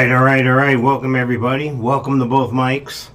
[0.00, 0.80] All right, all right, all right.
[0.80, 1.70] Welcome everybody.
[1.70, 3.10] Welcome to Both Mikes.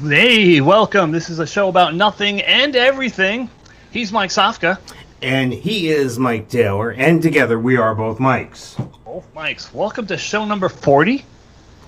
[0.00, 1.10] Hey, welcome.
[1.10, 3.50] This is a show about nothing and everything.
[3.90, 4.78] He's Mike Sofka.
[5.22, 8.76] And he is Mike Taylor, and together we are Both Mikes.
[9.04, 9.74] Both Mikes.
[9.74, 11.24] Welcome to show number 40.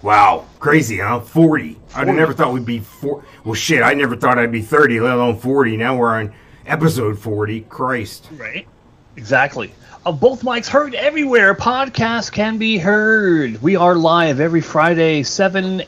[0.03, 1.21] Wow, crazy, huh?
[1.21, 1.79] 40.
[1.91, 2.09] I'd 40.
[2.09, 3.25] have never thought we'd be four.
[3.45, 5.77] Well, shit, I never thought I'd be 30, let alone 40.
[5.77, 6.35] Now we're on
[6.67, 7.61] episode 40.
[7.61, 8.29] Christ.
[8.33, 8.67] Right.
[9.17, 9.73] Exactly.
[10.05, 11.55] Of Both Mikes heard everywhere.
[11.55, 13.61] Podcasts can be heard.
[13.63, 15.83] We are live every Friday, 7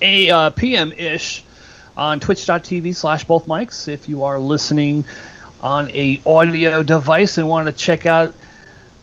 [0.00, 0.92] a, uh, p.m.
[0.92, 1.44] ish
[1.96, 3.88] on twitch.tv slash bothmikes.
[3.88, 5.04] If you are listening
[5.60, 8.32] on a audio device and want to check out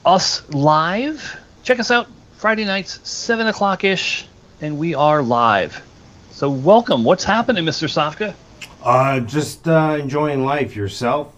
[0.05, 4.25] us live, check us out Friday nights, 7 o'clock ish,
[4.61, 5.85] and we are live.
[6.31, 7.03] So, welcome.
[7.03, 7.89] What's happening, Mr.
[7.89, 8.33] Sofka?
[8.81, 11.34] Uh, just uh, enjoying life yourself.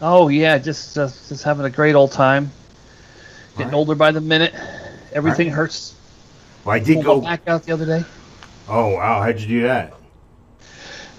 [0.00, 2.50] Oh yeah, just uh, just having a great old time.
[3.52, 3.74] Getting Alright.
[3.74, 4.54] older by the minute.
[5.12, 5.56] Everything Alright.
[5.56, 5.94] hurts.
[6.64, 7.20] Well, I did go.
[7.20, 8.04] back out the other day.
[8.68, 9.22] Oh, wow.
[9.22, 9.94] How'd you do that?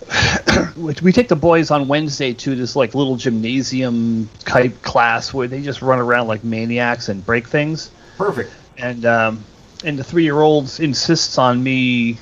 [0.77, 5.61] We take the boys on Wednesday to this like little gymnasium type class where they
[5.61, 7.91] just run around like maniacs and break things.
[8.17, 8.51] Perfect.
[8.77, 9.43] And um,
[9.83, 12.17] and the three year old insists on me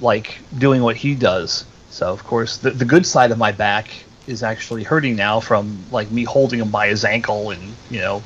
[0.00, 1.64] like doing what he does.
[1.90, 3.88] So of course the the good side of my back
[4.30, 7.60] is actually hurting now from like me holding him by his ankle and
[7.90, 8.22] you know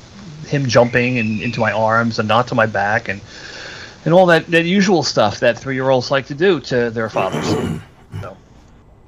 [0.47, 3.19] him jumping and into my arms and not to my back and
[4.05, 7.09] and all that, that usual stuff that three year olds like to do to their
[7.09, 7.47] fathers.
[8.21, 8.37] so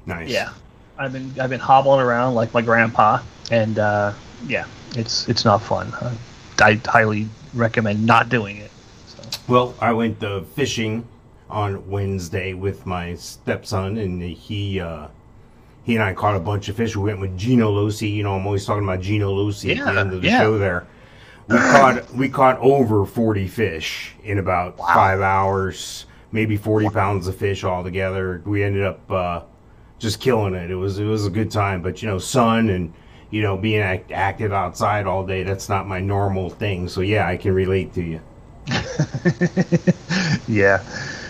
[0.06, 0.28] Nice.
[0.28, 0.52] yeah,
[0.98, 3.20] I've been I've been hobbling around like my grandpa,
[3.50, 4.12] and uh,
[4.46, 4.66] yeah,
[4.96, 5.92] it's it's not fun.
[5.94, 6.14] Uh,
[6.60, 8.70] I highly recommend not doing it.
[9.06, 9.22] So.
[9.46, 11.06] Well, I went uh, fishing
[11.48, 15.08] on Wednesday with my stepson, and he uh,
[15.88, 16.94] he and I caught a bunch of fish.
[16.96, 18.08] We went with Gino Lucy.
[18.10, 20.38] You know, I'm always talking about Gino Lucy at Yeah, the end of the yeah.
[20.38, 20.58] show.
[20.58, 20.86] There,
[21.48, 27.36] we caught we caught over 40 fish in about five hours, maybe 40 pounds of
[27.36, 28.42] fish altogether.
[28.44, 29.42] We ended up uh,
[29.98, 30.70] just killing it.
[30.70, 32.92] It was it was a good time, but you know, sun and
[33.30, 36.88] you know being act- active outside all day that's not my normal thing.
[36.88, 38.20] So yeah, I can relate to you.
[40.48, 40.82] Yeah,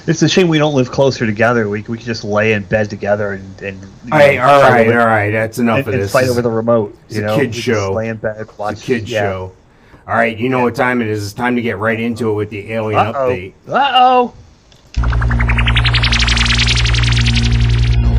[0.08, 1.68] it's a shame we don't live closer together.
[1.68, 4.60] We we could just lay in bed together and and you All right, know, all
[4.62, 5.30] fight right, over- all right.
[5.30, 6.12] That's enough and, of and this.
[6.12, 6.96] fight over the remote.
[7.06, 7.92] it's You a know, kid's We show.
[7.92, 9.20] Lay in bed, watch It's a kid's yeah.
[9.22, 9.52] show.
[10.06, 11.22] All right, you know what time it is.
[11.24, 13.52] It's time to get right into it with the alien Uh update.
[13.68, 13.74] oh.
[13.74, 14.34] Uh oh.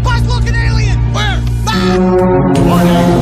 [0.03, 0.99] Buzz looking alien!
[1.13, 1.41] Where?
[2.67, 3.18] Warning!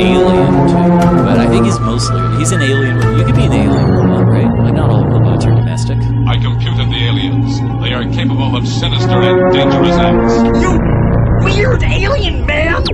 [0.00, 2.96] Alien too, but I think he's mostly he's an alien.
[3.18, 4.64] You could be an alien robot, right?
[4.64, 5.98] Like not all robots are domestic.
[6.26, 7.60] I computed the aliens.
[7.82, 10.62] They are capable of sinister and dangerous acts.
[10.62, 10.96] You
[11.44, 12.84] weird alien man!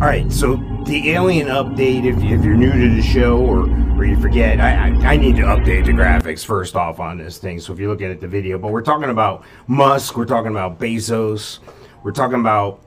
[0.00, 2.04] All right, so the alien update.
[2.04, 3.66] If, if you're new to the show or
[3.98, 7.38] or you forget, I, I I need to update the graphics first off on this
[7.38, 7.58] thing.
[7.58, 10.78] So if you're looking at the video, but we're talking about Musk, we're talking about
[10.78, 11.58] Bezos,
[12.04, 12.80] we're talking about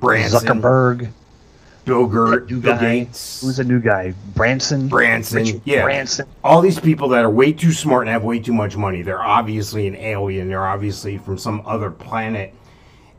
[0.00, 1.12] Branson, Zuckerberg.
[1.84, 2.80] Bill, Ger- New Bill guy.
[2.80, 4.14] Gates, Who's a new guy?
[4.34, 4.88] Branson.
[4.88, 5.82] Branson, Richard yeah.
[5.84, 6.26] Branson.
[6.44, 9.22] all these people that are way too smart and have way too much money they're
[9.22, 12.54] obviously an alien they're obviously from some other planet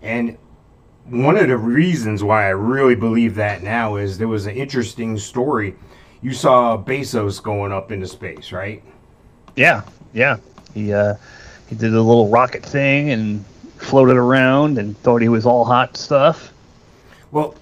[0.03, 0.37] and
[1.05, 5.17] one of the reasons why i really believe that now is there was an interesting
[5.17, 5.73] story
[6.21, 8.83] you saw bezos going up into space right
[9.55, 9.83] Yeah,
[10.13, 10.37] yeah.
[10.73, 11.15] He uh,
[11.67, 13.45] he did a little rocket thing and
[13.77, 16.51] floated around and thought he was all hot stuff.
[17.31, 17.55] well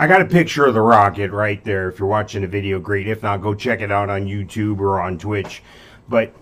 [0.00, 3.06] i got a picture of the rocket right there if you're watching the video great
[3.06, 5.62] if not go check it out on youtube or on twitch
[6.08, 6.32] but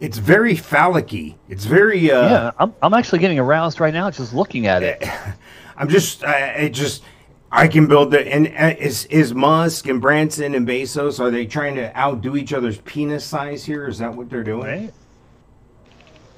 [0.00, 1.12] it's very phallic
[1.48, 5.02] it's very uh yeah, I'm, I'm actually getting aroused right now just looking at it.
[5.76, 7.02] I'm just, I, I just,
[7.50, 8.20] I can build the.
[8.26, 8.46] And
[8.78, 13.24] is is Musk and Branson and Bezos are they trying to outdo each other's penis
[13.24, 13.86] size here?
[13.88, 14.66] Is that what they're doing?
[14.66, 14.92] Right?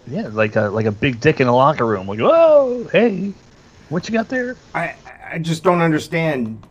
[0.07, 2.07] Yeah, like a like a big dick in a locker room.
[2.07, 3.33] Like, whoa, hey,
[3.89, 4.57] what you got there?
[4.75, 4.95] I
[5.33, 6.67] I just don't understand.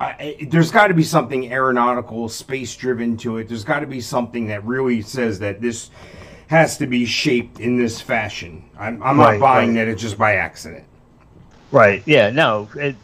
[0.00, 3.48] I- there's got to be something aeronautical, space driven to it.
[3.48, 5.90] There's got to be something that really says that this
[6.46, 8.64] has to be shaped in this fashion.
[8.78, 9.74] I'm, I'm Right, not buying right.
[9.84, 10.84] that it's just by accident.
[11.72, 12.02] Right.
[12.06, 12.30] Yeah.
[12.30, 12.68] No.
[12.74, 12.96] It,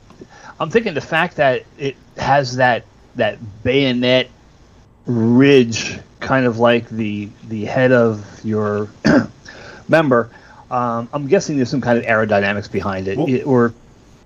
[0.58, 2.85] I'm thinking the fact that it has that
[3.17, 4.29] that bayonet
[5.06, 8.88] ridge, kind of like the the head of your
[9.88, 10.31] member.
[10.70, 13.73] Um, I'm guessing there's some kind of aerodynamics behind it, Well- It- or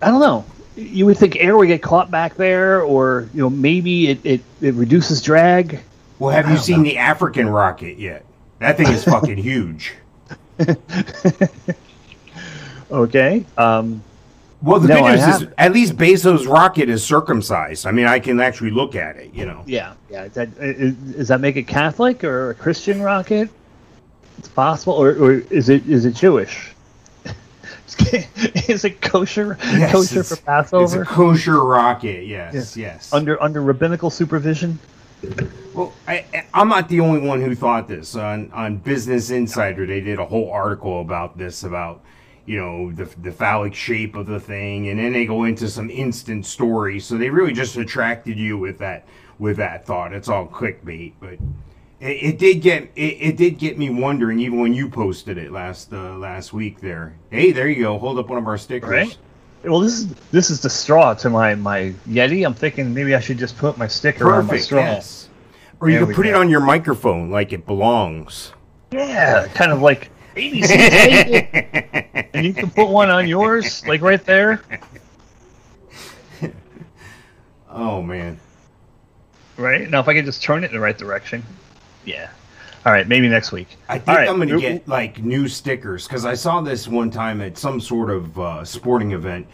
[0.00, 0.44] I don't know.
[0.76, 4.40] You would think air would get caught back there, or you know maybe it, it,
[4.62, 5.80] it reduces drag.
[6.18, 8.24] Well, have you seen the African rocket yet?
[8.60, 9.92] That thing is fucking huge.
[12.90, 13.44] Okay.
[13.56, 14.02] Um,
[14.62, 17.86] Well, the No, good news is at least Bezos' rocket is circumcised.
[17.86, 19.32] I mean, I can actually look at it.
[19.32, 19.62] You know.
[19.66, 19.94] yeah.
[20.10, 20.24] Yeah.
[20.24, 23.48] Is that, is, does that make it Catholic or a Christian rocket?
[24.38, 26.72] It's possible, or, or is it is it Jewish?
[28.68, 29.58] is it kosher?
[29.62, 31.02] Yes, kosher it's- for It's Passover?
[31.02, 32.26] a kosher rocket.
[32.26, 32.54] Yes.
[32.54, 32.76] Yes.
[32.76, 33.12] Yes.
[33.12, 34.78] under under rabbinical supervision.
[35.74, 38.14] Well, I, I- I'm not the only one who thought this.
[38.16, 42.02] On on Business Insider, they did a whole article about this, about
[42.46, 45.90] you know the the phallic shape of the thing, and then they go into some
[45.90, 47.04] instant stories.
[47.04, 49.06] So they really just attracted you with that
[49.38, 50.12] with that thought.
[50.12, 51.34] It's all clickbait, but
[52.00, 54.40] it, it did get it, it did get me wondering.
[54.40, 57.14] Even when you posted it last uh, last week, there.
[57.30, 57.98] Hey, there you go.
[57.98, 58.90] Hold up one of our stickers.
[58.90, 59.18] Right.
[59.62, 62.46] Well, this is this is the straw to my my Yeti.
[62.46, 64.64] I'm thinking maybe I should just put my sticker on my Perfect.
[64.64, 64.80] straw.
[64.80, 65.28] Yes.
[65.80, 68.52] Or you There can put it on your microphone like it belongs.
[68.90, 72.28] Yeah, kind of like ABC.
[72.34, 74.62] and you can put one on yours, like right there.
[77.70, 78.38] Oh man.
[79.56, 81.44] Right now, if I can just turn it in the right direction.
[82.04, 82.30] Yeah.
[82.86, 83.76] All right, maybe next week.
[83.88, 84.28] I think All right.
[84.28, 87.78] I'm going to get like new stickers because I saw this one time at some
[87.78, 89.46] sort of uh, sporting event.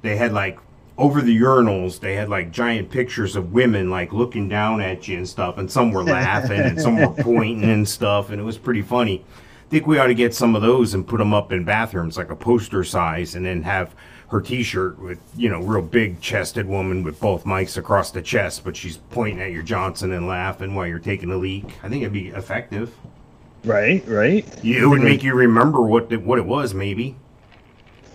[0.00, 0.58] They had like
[0.96, 5.18] over the urinals, they had like giant pictures of women like looking down at you
[5.18, 8.56] and stuff, and some were laughing and some were pointing and stuff, and it was
[8.56, 9.22] pretty funny.
[9.74, 12.16] I think we ought to get some of those and put them up in bathrooms
[12.16, 13.92] like a poster size, and then have
[14.28, 18.62] her T-shirt with you know real big chested woman with Both Mikes across the chest,
[18.62, 21.64] but she's pointing at your Johnson and laughing while you're taking a leak.
[21.82, 22.94] I think it'd be effective.
[23.64, 24.46] Right, right.
[24.64, 27.16] It would make you remember what the, what it was, maybe.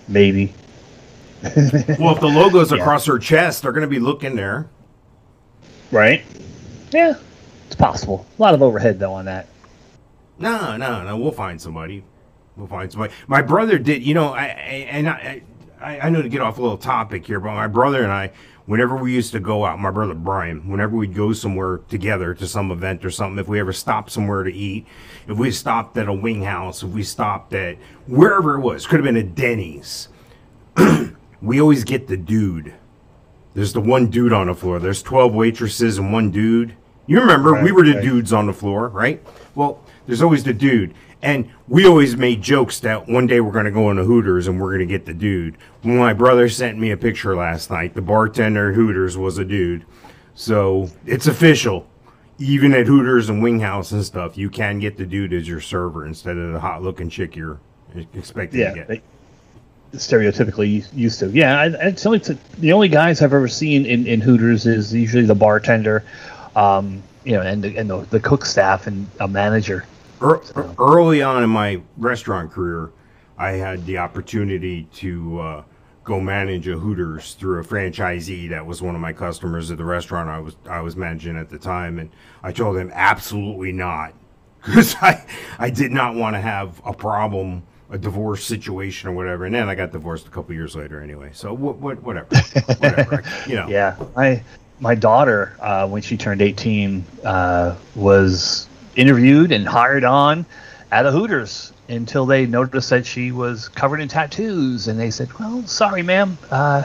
[0.07, 0.53] Maybe.
[1.43, 2.77] Well, if the logo's Yeah.
[2.77, 4.69] across her chest, they're going to be looking there.
[5.91, 6.23] Right.
[6.91, 7.15] Yeah,
[7.67, 8.25] it's possible.
[8.37, 9.49] A lot of overhead though on that.
[10.39, 11.17] No, no, no.
[11.17, 12.03] We'll find somebody.
[12.55, 13.13] We'll find somebody.
[13.27, 14.03] My brother did.
[14.03, 15.41] You know, I, I and I,
[15.81, 18.31] I, I know to get off a little topic here, but my brother and I,
[18.65, 22.47] whenever we used to go out, my brother Brian, whenever we'd go somewhere together to
[22.47, 24.85] some event or something, if we ever stopped somewhere to eat,
[25.27, 27.77] if we stopped at a wing house, if we stopped at
[28.07, 30.09] wherever it was, could have been a Denny's.
[31.41, 32.73] we always get the dude.
[33.55, 34.79] There's the one dude on the floor.
[34.79, 36.75] There's 12 waitresses and one dude.
[37.07, 38.03] You remember, we were the right.
[38.03, 39.25] dudes on the floor, right?
[39.55, 40.95] Well, there's always the dude.
[41.21, 44.59] And we always made jokes that one day we're going to go into Hooters and
[44.59, 45.55] we're going to get the dude.
[45.83, 49.45] When my brother sent me a picture last night, the bartender at Hooters was a
[49.45, 49.85] dude.
[50.33, 51.87] So it's official.
[52.39, 55.61] Even at Hooters and Wing House and stuff, you can get the dude as your
[55.61, 57.59] server instead of the hot looking chick you're
[58.15, 58.69] expecting Yeah.
[58.69, 58.87] to get.
[58.87, 59.01] They,
[59.93, 61.29] stereotypically used to.
[61.29, 64.91] Yeah, I, it's only t- the only guys I've ever seen in, in Hooters is
[64.93, 66.03] usually the bartender,
[66.55, 69.85] um, you know, and the, and the, the cook staff and a manager.
[70.21, 70.41] Ear-
[70.77, 72.91] early on in my restaurant career,
[73.37, 75.63] I had the opportunity to uh,
[76.03, 79.85] go manage a Hooters through a franchisee that was one of my customers at the
[79.85, 82.09] restaurant I was I was managing at the time, and
[82.43, 84.13] I told him absolutely not,
[84.65, 85.25] because I
[85.57, 89.45] I did not want to have a problem, a divorce situation or whatever.
[89.45, 91.29] And then I got divorced a couple years later anyway.
[91.33, 92.35] So what what whatever,
[92.79, 93.67] whatever, you know.
[93.67, 94.43] Yeah, my
[94.79, 98.68] my daughter uh, when she turned eighteen uh, was
[98.99, 100.45] interviewed and hired on
[100.91, 105.29] at a Hooters until they noticed that she was covered in tattoos, and they said,
[105.39, 106.37] "Well, sorry, ma'am.
[106.51, 106.83] Uh,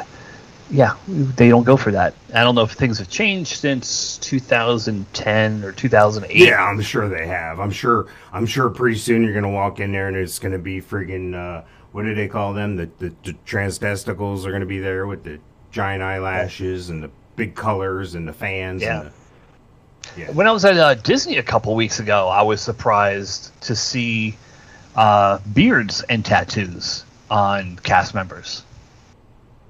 [0.71, 5.65] yeah, they don't go for that." I don't know if things have changed since 2010
[5.65, 6.37] or 2008.
[6.37, 7.59] Yeah, I'm sure they have.
[7.61, 8.07] I'm sure.
[8.33, 11.65] I'm sure pretty soon you're gonna walk in there and it's gonna be friggin' uh,
[11.93, 12.77] what do they call them?
[12.77, 15.41] The, the the transdesticles are gonna be there with the
[15.71, 18.83] giant eyelashes and the big colors and the fans.
[18.83, 19.01] Yeah.
[19.01, 19.13] And the,
[20.17, 20.31] yeah.
[20.31, 24.37] When I was at uh, Disney a couple weeks ago, I was surprised to see
[24.95, 28.63] uh, beards and tattoos on cast members.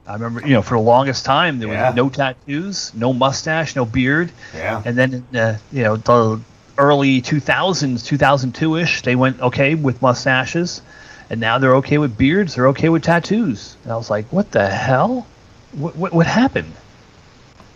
[0.06, 3.86] I remember, you know, for the longest time there was no tattoos, no mustache, no
[3.86, 4.82] beard, yeah.
[4.84, 6.40] and then uh, you know the
[6.76, 10.82] early 2000s, 2002 ish, they went okay with mustaches,
[11.30, 13.76] and now they're okay with beards, they're okay with tattoos.
[13.84, 15.26] And I was like, what the hell?
[15.72, 16.74] What what, what happened?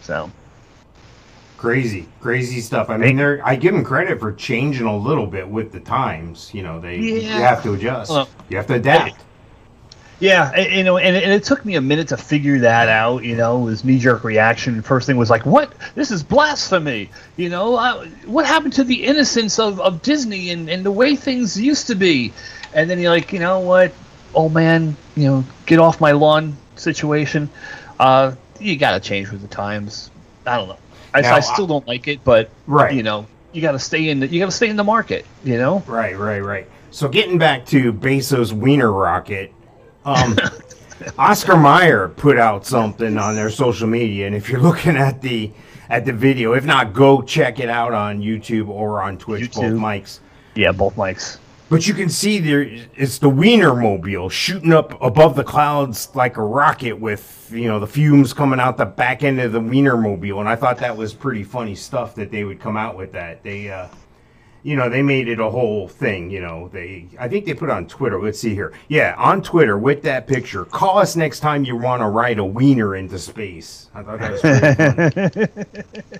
[0.02, 0.30] So
[1.58, 2.88] Crazy, crazy stuff.
[2.88, 3.44] I mean, they're.
[3.44, 6.50] I give them credit for changing a little bit with the times.
[6.54, 8.10] You know, they you have to adjust.
[8.10, 9.24] Well, you have to adapt.
[10.20, 13.24] Yeah, and, you know, and, and it took me a minute to figure that out.
[13.24, 14.82] You know, it was knee jerk reaction.
[14.82, 15.72] First thing was like, "What?
[15.96, 20.70] This is blasphemy!" You know, I, what happened to the innocence of, of Disney and,
[20.70, 22.32] and the way things used to be?
[22.72, 23.92] And then you're like, you know what,
[24.34, 27.50] old man, you know, get off my lawn situation.
[27.98, 30.10] Uh, you got to change with the times.
[30.46, 30.78] I don't know.
[31.18, 32.92] I, Now, I still don't like it, but Right.
[32.94, 35.24] you know, you got to stay in the you got to stay in the market.
[35.44, 36.68] You know, Right, right, right.
[36.90, 39.52] So getting back to Bezos' wiener rocket,
[40.04, 40.36] Um,
[41.18, 45.50] Oscar Mayer put out something on their social media, and if you're looking at the
[45.90, 49.52] at the video, if not, go check it out on YouTube or on Twitch.
[49.54, 49.78] Both YouTube.
[49.78, 50.18] mics.
[50.54, 51.38] Yeah, Both Mikes.
[51.70, 52.62] But you can see there,
[52.96, 57.78] it's the Wiener Mobile shooting up above the clouds like a rocket with, you know,
[57.78, 60.40] the fumes coming out the back end of the Wiener Mobile.
[60.40, 63.42] And I thought that was pretty funny stuff that they would come out with that.
[63.42, 63.88] They, uh,
[64.62, 66.30] you know, they made it a whole thing.
[66.30, 68.18] You know, they, I think they put it on Twitter.
[68.20, 68.72] Let's see here.
[68.88, 70.64] Yeah, on Twitter with that picture.
[70.64, 73.90] Call us next time you want to ride a Wiener into space.
[73.94, 76.18] I thought that was pretty funny.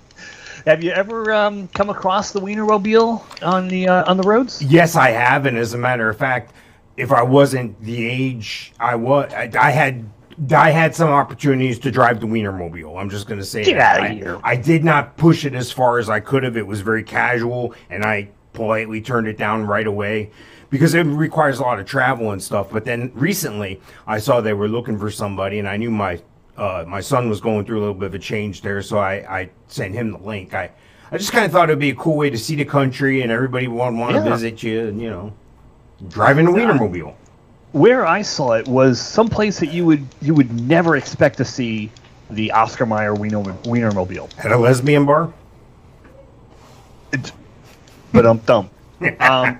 [0.69, 4.61] Have you ever um, come across the Wienermobile on the uh, on the roads?
[4.61, 6.53] Yes, I have, and as a matter of fact,
[6.95, 10.07] if I wasn't the age I was, I, I had.
[10.55, 12.97] I had some opportunities to drive the Wienermobile.
[13.01, 13.99] I'm just going to say Get that.
[13.99, 14.39] outta I- here.
[14.43, 16.55] I did not push it as far as I could have.
[16.55, 20.29] It was very casual, and I politely turned it down right away
[20.69, 22.69] because it requires a lot of travel and stuff.
[22.71, 26.21] But then recently, I saw they were looking for somebody, and I knew my
[26.59, 29.13] uh, my son was going through a little bit of a change there, so I,
[29.39, 30.53] I sent him the link.
[30.53, 30.69] I
[31.11, 33.31] I just kind of thought it'd be a cool way to see the country, and
[33.31, 34.29] everybody would want to Yeah.
[34.29, 35.33] visit you, and you know,
[36.09, 37.13] driving a Wienermobile.
[37.71, 41.89] Where I saw it was someplace that you would you would never expect to see
[42.29, 44.29] the Oscar Mayer Wiener, Wienermobile.
[44.43, 45.31] At a lesbian bar.
[48.11, 48.69] But um, dumb.
[49.19, 49.59] Um,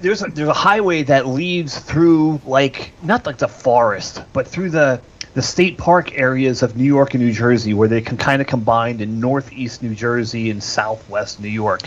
[0.00, 4.70] there's a, there's a highway that leads through like not like the forest, but through
[4.70, 5.00] the
[5.36, 8.48] the state park areas of New York and New Jersey, where they can kind of
[8.48, 11.82] combined in northeast New Jersey and southwest New York,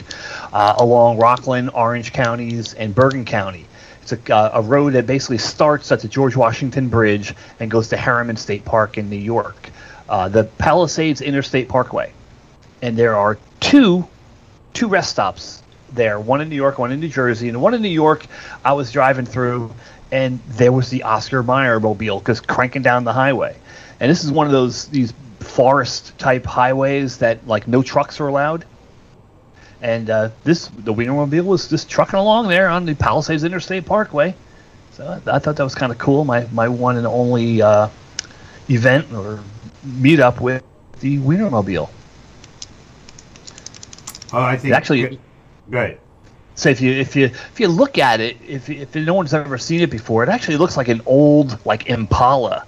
[0.54, 3.66] uh, along Rockland, Orange counties, and Bergen County.
[4.04, 7.88] It's a, uh, a road that basically starts at the George Washington Bridge and goes
[7.88, 9.72] to Harriman State Park in New York.
[10.08, 12.14] Uh, the Palisades Interstate Parkway,
[12.84, 14.08] and there are two
[14.74, 15.64] two rest stops
[15.94, 17.50] there one in New York, one in New Jersey.
[17.50, 18.28] And one in New York,
[18.64, 19.74] I was driving through,
[20.12, 23.56] and there was the Oscar Mayer mobile just cranking down the highway.
[24.00, 28.28] And this is one of those these forest type highways that like no trucks are
[28.28, 28.66] allowed.
[29.82, 34.36] And uh, this the Wienermobile was just trucking along there on the Palisades Interstate Parkway.
[34.92, 36.26] So I, I thought that was kind of cool.
[36.26, 37.88] My my one and only uh,
[38.70, 39.42] event or
[39.86, 40.64] meetup with
[41.00, 41.90] the Wienermobile.
[44.32, 45.18] Oh, I think Actually-
[45.70, 46.00] good.
[46.60, 49.58] So if you if you if you look at it, if if no one's ever
[49.58, 52.66] seen it before, it actually looks like an old like Impala.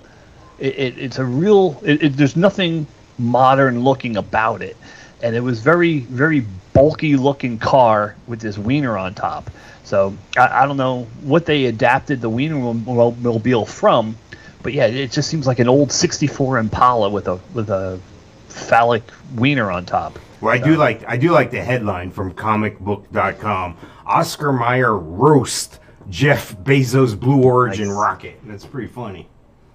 [0.60, 1.77] It, it, it's a real.
[1.83, 2.88] It, it, there's nothing
[3.19, 4.77] modern looking about it,
[5.21, 9.51] and it was very very bulky looking car with this wiener on top.
[9.83, 14.15] So I, I don't know what they adapted the wiener mobile from,
[14.63, 18.00] but yeah, it just seems like an old '64 Impala with a with a
[18.48, 19.03] phallic
[19.36, 20.17] wiener on top.
[20.41, 23.77] Well, I do like I do like the headline from comicbook.com.
[24.05, 25.79] Oscar Mayer roast
[26.10, 27.95] Jeff Bezos Blue Origin Nice.
[27.98, 28.39] rocket.
[28.45, 29.27] That's pretty funny.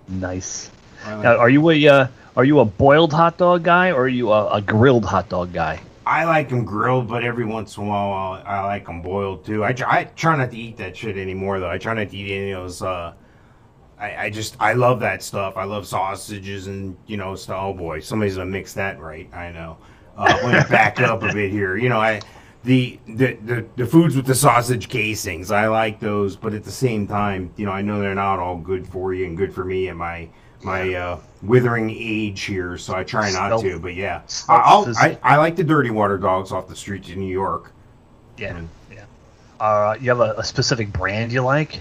[0.09, 0.71] Nice.
[1.07, 2.07] Like, Now, are you a uh,
[2.37, 5.53] are you a boiled hot dog guy or are you a, a grilled hot dog
[5.53, 5.81] guy?
[6.05, 9.45] I like them grilled, but every once in a while I, I like them boiled
[9.45, 9.65] too.
[9.65, 11.71] I, try- I try not to eat that shit anymore though.
[11.71, 12.83] I try not to eat any of those.
[12.83, 13.13] Uh,
[13.99, 15.57] I, I just I love that stuff.
[15.57, 17.59] I love sausages and you know stuff.
[17.61, 19.33] Oh boy, somebody's gonna mix that right.
[19.35, 19.79] I know.
[20.17, 21.77] Uh, me back up a bit here.
[21.77, 22.21] You know I.
[22.65, 26.73] The, the, the, the foods with the sausage casings, I like those, but at the
[26.73, 29.65] same time, you know, I know they're not all good for you and good for
[29.65, 30.29] me and my
[30.63, 33.79] my uh, withering age here, so I try not to.
[33.79, 37.33] But yeah, I'll, I I like the dirty water dogs off the streets in New
[37.33, 37.73] York.
[38.37, 38.61] Yeah,
[38.93, 39.05] yeah.
[39.61, 41.81] Uh, you have a, a specific brand you like?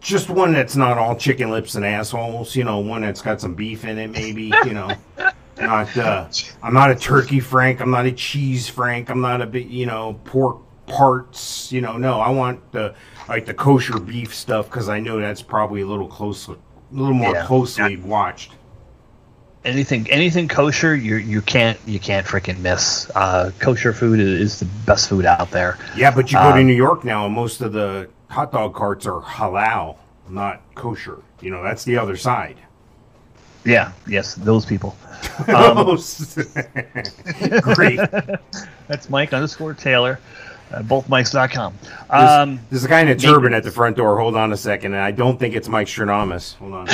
[0.00, 2.54] Just one that's not all chicken lips and assholes.
[2.54, 4.52] You know, one that's got some beef in it, maybe.
[4.66, 4.90] You know,
[5.58, 5.96] not.
[5.96, 6.28] Uh,
[6.62, 7.80] I'm not a turkey Frank.
[7.80, 9.10] I'm not a cheese Frank.
[9.10, 9.60] I'm not a.
[9.62, 11.70] You know, pork parts.
[11.72, 12.20] You know, no.
[12.20, 12.94] I want the
[13.28, 16.56] like the kosher beef stuff because I know that's probably a little closer, a
[16.90, 17.46] little more Yeah.
[17.46, 18.52] closely watched.
[19.64, 23.10] Anything anything kosher, you you can't you can't freaking miss.
[23.14, 25.78] Uh, kosher food is, the best food out there.
[25.96, 28.74] Yeah, but you go to Um, New York now, and most of the hot dog
[28.74, 29.96] carts are halal,
[30.28, 31.22] not kosher.
[31.40, 32.56] You know, that's the other side.
[33.64, 34.96] Yeah, yes, those people.
[35.48, 35.96] Um,
[37.74, 37.98] Great.
[38.88, 40.20] That's Mike underscore Taylor,
[40.70, 41.74] uh, bothmikes.com.
[42.10, 44.18] Um, There's a guy in a turban at the front door.
[44.20, 46.56] Hold on a second, and I don't think it's Mike Chernomus.
[46.56, 46.88] Hold on.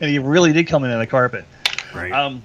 [0.00, 1.44] and he really did come in on a carpet.
[1.94, 2.12] Right.
[2.12, 2.42] Um,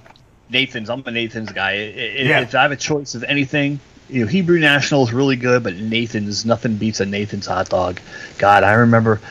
[0.49, 0.89] Nathan's.
[0.89, 1.71] I'm a Nathan's guy.
[1.71, 2.41] I- I- Yeah.
[2.41, 5.75] If I have a choice of anything, you know, Hebrew National is really good, but
[5.75, 7.99] Nathan's nothing beats a Nathan's hot dog.
[8.39, 9.21] God, I remember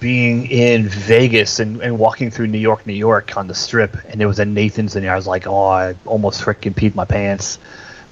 [0.00, 4.20] being in Vegas and, and walking through New York, New York on the strip, and
[4.20, 5.12] there was a Nathan's in there.
[5.12, 7.58] I was like, oh, I almost freaking peed my pants.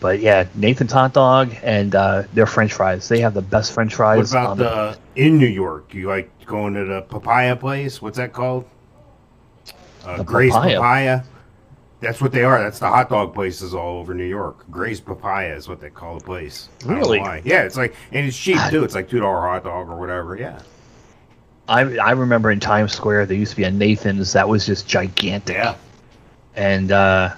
[0.01, 3.09] But yeah, Nathan's hot dog and uh, their French fries.
[3.09, 4.33] They have the best French fries.
[4.33, 5.95] What about on the in New York?
[5.95, 8.03] You like going to the papaya place?
[8.03, 8.69] What's that called?
[10.05, 10.77] Uh, Gray's Papaya.
[10.77, 11.23] papaya.
[12.01, 12.63] That's what they are.
[12.63, 14.71] That's the hot dog places all over New York.
[14.71, 16.69] Gray's Papaya is what they call the place.
[16.85, 17.43] I don't know Really?
[17.45, 18.85] Yeah, it's like and it's cheap too.
[18.85, 20.37] It's like two dollar hot dog or whatever.
[20.37, 20.61] Yeah.
[21.69, 24.87] I I remember in Times Square there used to be a Nathan's that was just
[24.89, 25.57] gigantic.
[25.57, 25.77] Yeah.
[26.55, 27.35] and uh,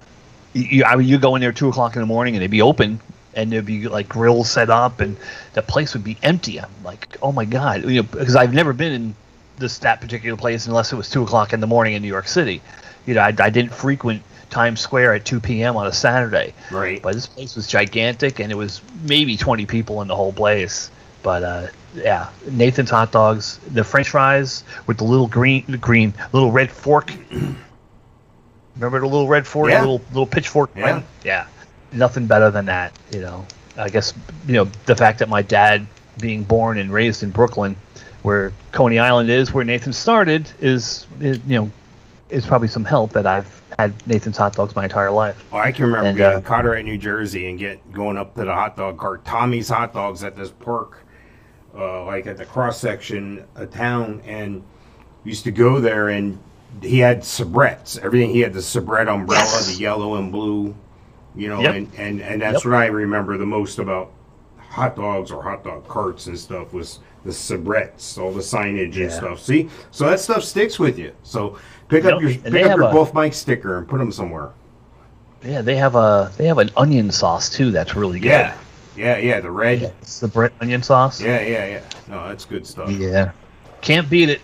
[0.52, 2.62] you, I mean, you go in there two o'clock in the morning and it'd be
[2.62, 3.00] open
[3.35, 5.16] and there'd be like grills set up and
[5.54, 6.61] the place would be empty.
[6.61, 9.14] I'm like, oh my god, you know, because I've never been in
[9.58, 12.28] this that particular place unless it was two o'clock in the morning in New York
[12.28, 12.62] City.
[13.06, 15.76] You know, I, I didn't frequent Times Square at 2 p.m.
[15.76, 16.54] on a Saturday.
[16.70, 17.00] Right.
[17.02, 20.90] But this place was gigantic, and it was maybe 20 people in the whole place.
[21.23, 26.50] But uh, yeah, Nathan's hot dogs, the French fries with the little green, green, little
[26.52, 27.12] red fork.
[28.76, 29.80] Remember the little red fork, Yeah.
[29.80, 30.71] little little pitchfork?
[30.76, 31.00] Yeah.
[31.00, 31.04] thing?
[31.25, 31.47] yeah.
[31.92, 32.92] Nothing better than that.
[33.12, 34.12] You know, I guess
[34.47, 35.87] you know the fact that my dad,
[36.21, 37.76] being born and raised in Brooklyn,
[38.23, 41.71] where Coney Island is, where Nathan started, is, is you know,
[42.28, 45.42] is probably some help that I've had Nathan's hot dogs my entire life.
[45.52, 48.45] Oh, I can remember And, uh, in Carteret, New Jersey, and get going up to
[48.45, 51.04] the hot dog cart, Tommy's Hot Dogs at this park,
[51.77, 54.63] uh, like at the cross section of town, and
[55.25, 56.39] used to go there, and
[56.83, 57.99] he had Sabretts.
[57.99, 60.75] Everything he had the Sabrett umbrella, the yellow and blue,
[61.35, 61.75] you know, Yep.
[61.75, 62.73] and and and that's Yep.
[62.73, 64.11] what I remember the most about
[64.59, 69.11] hot dogs or hot dog carts and stuff was the Sabretts, all the signage and
[69.11, 69.41] stuff.
[69.41, 71.13] See, so that stuff sticks with you.
[71.23, 71.57] So
[71.89, 74.50] pick up your pick up your a- both Mike sticker and put them somewhere.
[75.45, 77.71] Yeah, they have a they have an onion sauce too.
[77.71, 78.28] That's really good.
[78.28, 78.54] Yeah,
[78.99, 79.41] yeah, yeah.
[79.41, 79.80] The red.
[79.80, 81.21] Yeah, it's the Brett onion sauce.
[81.21, 81.82] Yeah, yeah, yeah.
[82.08, 82.91] No, that's good stuff.
[82.91, 83.32] Yeah.
[83.80, 84.41] Can't beat it.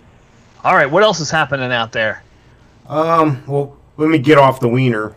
[0.63, 2.23] All right, what else is happening out there?
[2.87, 3.43] Um.
[3.47, 5.15] Well, let me get off the wiener.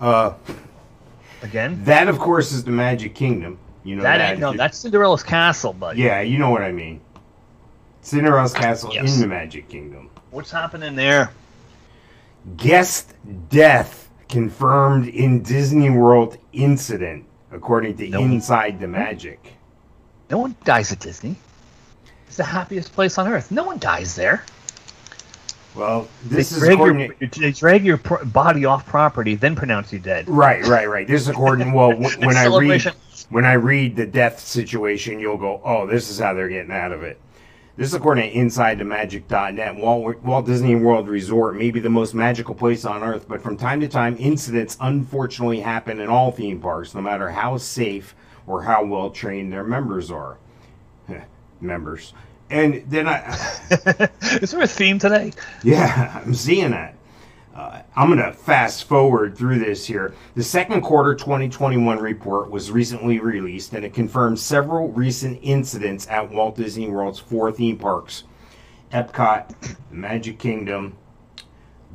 [0.00, 0.34] Uh,
[1.42, 1.82] Again?
[1.84, 3.58] that of course is the Magic Kingdom.
[3.84, 6.02] You know that ain't no, that's Cinderella's castle, buddy.
[6.02, 7.00] Yeah, you know what I mean.
[8.02, 9.14] Cinderella's castle Yes.
[9.14, 10.10] in the Magic Kingdom.
[10.30, 11.30] What's happening there?
[12.56, 13.14] Guest
[13.48, 18.20] death confirmed in Disney World incident, according to No.
[18.20, 19.54] Inside the Magic.
[20.30, 21.36] No one dies at Disney.
[22.26, 23.50] It's the happiest place on earth.
[23.50, 24.44] No one dies there.
[25.74, 29.34] Well, They this is drag, according your, to, they drag your pro- body off property,
[29.36, 30.28] then pronounce you dead.
[30.28, 31.06] right, right, right.
[31.06, 31.72] This is according.
[31.72, 32.82] Well, when I read
[33.30, 36.92] when I read the death situation, you'll go, "Oh, this is how they're getting out
[36.92, 37.20] of it."
[37.78, 39.76] This is according to InsideTheMagic.net.
[39.76, 43.56] Walt, Walt Disney World Resort may be the most magical place on earth, but from
[43.56, 48.16] time to time, incidents unfortunately happen in all theme parks, no matter how safe
[48.48, 50.38] or how well trained their members are.
[51.60, 52.14] members.
[52.50, 53.28] And then I,
[54.22, 55.32] Is there a theme today?
[55.62, 56.96] yeah, I'm seeing that.
[57.58, 60.14] Uh, I'm going to fast forward through this here.
[60.36, 66.30] The second quarter 2021 report was recently released and it confirms several recent incidents at
[66.30, 68.22] Walt Disney World's four theme parks
[68.92, 70.96] Epcot, Magic Kingdom,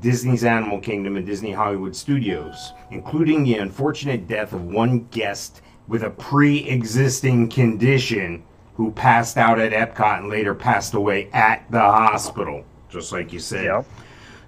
[0.02, 6.04] Disney's Animal Kingdom, and Disney Hollywood Studios, including the unfortunate death of one guest with
[6.04, 8.43] a pre existing condition
[8.76, 13.39] who passed out at Epcot and later passed away at the hospital, just like you
[13.39, 13.86] said.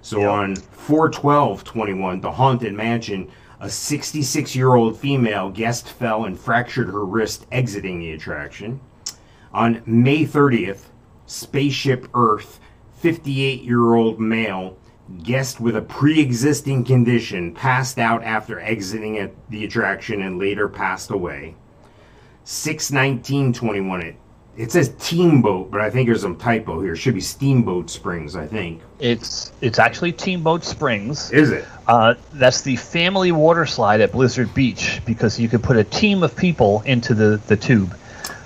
[0.06, 0.30] So Yep.
[0.30, 3.26] on 41221, the Haunted Mansion,
[3.58, 8.78] a 66 year old female guest fell and fractured her wrist exiting the attraction.
[9.52, 10.90] On May 30th,
[11.26, 12.60] Spaceship Earth,
[12.98, 14.78] 58 year old male
[15.24, 20.68] guest with a pre existing condition passed out after exiting at the attraction and later
[20.68, 21.56] passed away.
[22.44, 24.16] 61921, it,
[24.56, 26.94] it says Teamboat, but I think there's some typo here.
[26.94, 28.80] It should be Steamboat Springs, I think.
[28.98, 31.30] It's it's actually Teamboat Springs.
[31.30, 31.64] Is it?
[31.86, 36.22] Uh, that's the family water slide at Blizzard Beach because you could put a team
[36.22, 37.96] of people into the, the tube.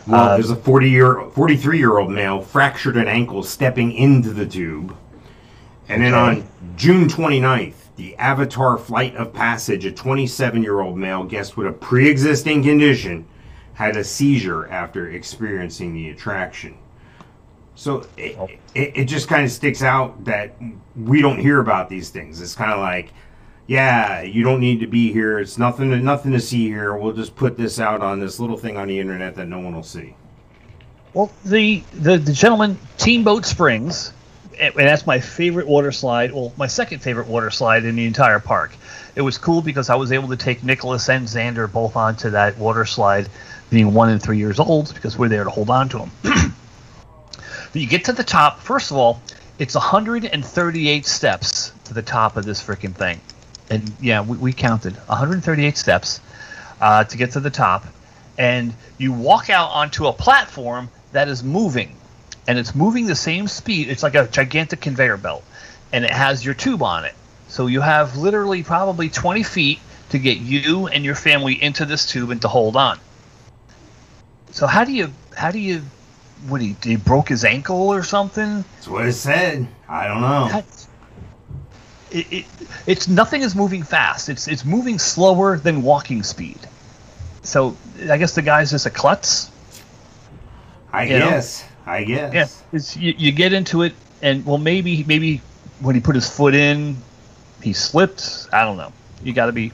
[0.06, 4.32] Well, Uh, there's a 40 year, 43 year old male fractured an ankle stepping into
[4.32, 4.96] the tube.
[5.88, 6.40] And then Okay.
[6.40, 6.46] on
[6.76, 11.72] June 29th, the Avatar Flight of Passage, a 27 year old male guest with a
[11.72, 13.24] pre existing condition,
[13.80, 16.76] had a seizure after experiencing the attraction.
[17.74, 18.46] So it, Oh.
[18.74, 20.54] it, it just kind of sticks out that
[20.94, 22.42] we don't hear about these things.
[22.42, 23.10] It's kind of like,
[23.68, 25.38] yeah, you don't need to be here.
[25.38, 26.94] It's nothing to, nothing to see here.
[26.94, 29.74] We'll just put this out on this little thing on the internet that no one
[29.74, 30.14] will see.
[31.14, 34.12] Well, the, the, the gentleman, Teamboat Springs,
[34.60, 36.32] and and that's my favorite water slide.
[36.32, 38.72] Well, my second favorite water slide in the entire park.
[39.16, 42.58] It was cool because I was able to take Nicholas and Xander both onto that
[42.58, 43.28] water slide,
[43.70, 46.10] being one and three years old, because we're there to hold on to them.
[46.22, 48.60] but you get to the top.
[48.60, 49.22] First of all,
[49.58, 53.20] it's 138 steps to the top of this freaking thing,
[53.70, 56.20] and yeah, we, we counted 138 steps.
[56.80, 57.84] uh, to get to the top,
[58.38, 61.94] and you walk out onto a platform that is moving,
[62.46, 63.88] and it's moving the same speed.
[63.88, 65.44] It's like a gigantic conveyor belt,
[65.92, 67.14] and it has your tube on it.
[67.48, 69.80] So you have literally probably 20 feet
[70.10, 72.98] to get you and your family into this tube and to hold on.
[74.52, 75.82] So how do you how do you
[76.48, 78.64] what he he broke his ankle or something?
[78.74, 79.68] That's what it said.
[79.88, 80.48] I don't know.
[80.50, 80.88] That's,
[82.10, 82.46] it, it,
[82.86, 84.28] it's nothing is moving fast.
[84.28, 86.58] It's it's moving slower than walking speed.
[87.42, 87.76] So
[88.08, 89.50] I guess the guy's just a klutz.
[90.92, 91.30] I you know?
[91.30, 91.64] guess.
[91.86, 92.34] I guess.
[92.34, 95.40] Yeah, it's, you, you get into it, and well, maybe maybe
[95.80, 96.96] when he put his foot in,
[97.62, 98.48] he slipped.
[98.52, 98.92] I don't know.
[99.22, 99.72] You got to be.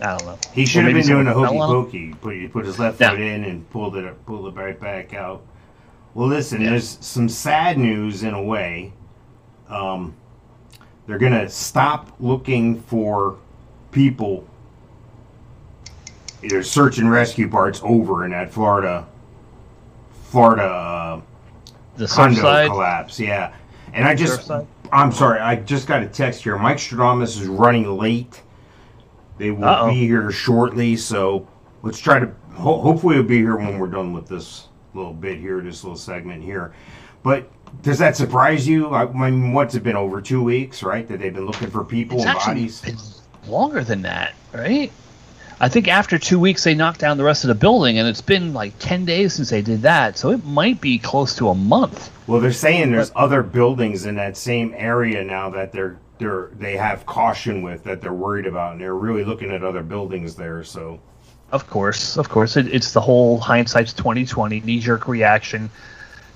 [0.00, 0.38] I don't know.
[0.52, 1.84] He should have been doing a hokey fell on him.
[1.84, 2.14] pokey.
[2.20, 3.10] Put he put his left Yeah.
[3.10, 5.42] foot in and pulled it pulled it right back out.
[6.14, 6.70] Well, listen, Yeah.
[6.70, 8.92] there's some sad news in a way.
[9.68, 10.14] Um,
[11.06, 13.36] they're gonna stop looking for
[13.90, 14.46] people.
[16.48, 19.06] Their search and rescue part's over in that Florida,
[20.30, 21.20] Florida uh,
[21.96, 22.70] The condo side.
[22.70, 23.18] collapse.
[23.18, 23.52] Yeah,
[23.92, 24.66] and I just, Surfside?
[24.92, 26.56] I'm sorry, I just got a text here.
[26.56, 28.42] Mikestrodamus is running late.
[29.38, 29.90] They will Uh-oh.
[29.90, 31.46] be here shortly, so
[31.82, 32.30] let's try to.
[32.54, 35.96] Ho- hopefully, we'll be here when we're done with this little bit here, this little
[35.96, 36.72] segment here.
[37.22, 37.48] But
[37.82, 38.88] does that surprise you?
[38.88, 41.06] I, I mean, what's it been over two weeks, right?
[41.08, 42.82] That they've been looking for people and bodies.
[43.46, 44.90] longer than that, right?
[45.60, 48.20] I think after two weeks they knocked down the rest of the building, and it's
[48.20, 51.54] been like ten days since they did that, so it might be close to a
[51.54, 52.10] month.
[52.28, 56.76] Well, they're saying there's other buildings in that same area now that they're they're they
[56.76, 60.62] have caution with that they're worried about, and they're really looking at other buildings there.
[60.64, 61.00] So.
[61.50, 65.70] Of course, of course, it, it's the whole hindsight's twenty twenty knee jerk reaction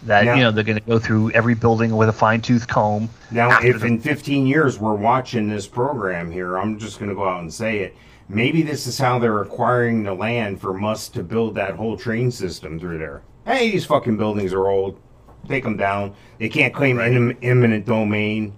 [0.05, 0.35] that Yeah.
[0.37, 3.11] you know they're going to go through every building with a fine tooth comb.
[3.31, 7.15] Now, if the- in 15 years we're watching this program here, I'm just going to
[7.15, 7.95] go out and say it.
[8.29, 12.31] Maybe this is how they're acquiring the land for Musk to build that whole train
[12.31, 13.23] system through there.
[13.45, 14.99] Hey, these fucking buildings are old.
[15.47, 16.15] Take them down.
[16.39, 18.55] They can't claim im- eminent domain.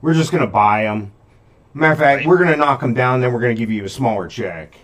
[0.00, 1.12] We're just going to buy them.
[1.74, 3.84] Matter of fact, we're going to knock them down, then we're going to give you
[3.84, 4.74] a smaller check.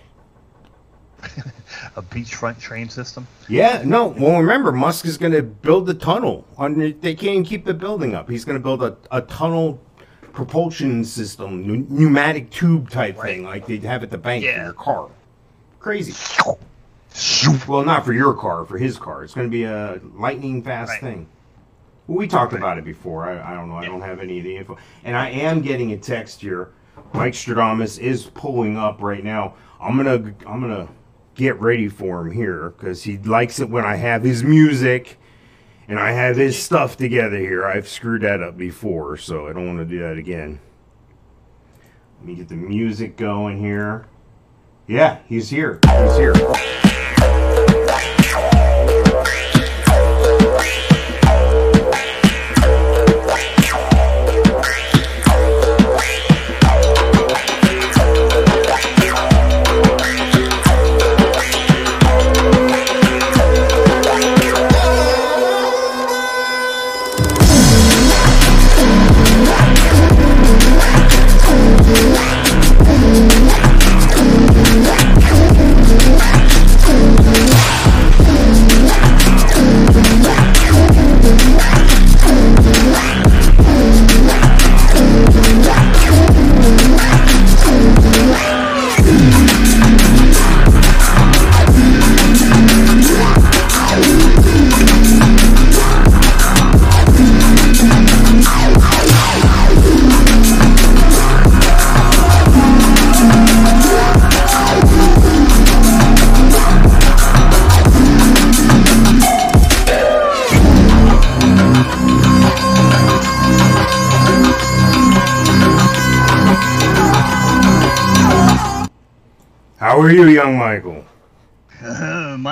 [1.97, 3.27] a beachfront train system.
[3.49, 4.09] Yeah, no.
[4.09, 6.47] Well, remember, Musk is going to build the tunnel.
[6.59, 8.29] Under, they can't even keep the building up.
[8.29, 9.81] He's going to build a, a tunnel
[10.33, 14.73] propulsion system, pneu- pneumatic tube type thing, like they have at the bank for your
[14.75, 15.09] car.
[15.81, 16.13] Crazy.
[17.69, 19.23] Well, not for your car, for his car.
[19.23, 21.01] It's going to be a lightning fast Right.
[21.01, 21.29] thing.
[22.07, 23.25] We talked about it before.
[23.25, 23.77] I, I don't know.
[23.77, 24.77] I don't have any of the info.
[25.05, 26.73] And I am getting a text here.
[27.13, 29.55] Mikestrodamus is pulling up right now.
[29.81, 30.89] I'm gonna I'm gonna
[31.35, 35.19] get ready for him here because he likes it when I have his music
[35.89, 37.65] and I have his stuff together here.
[37.65, 40.61] I've screwed that up before, so I don't want to do that again.
[42.19, 44.07] Let me get the music going here.
[44.87, 45.81] Yeah, he's here.
[45.83, 46.84] He's here.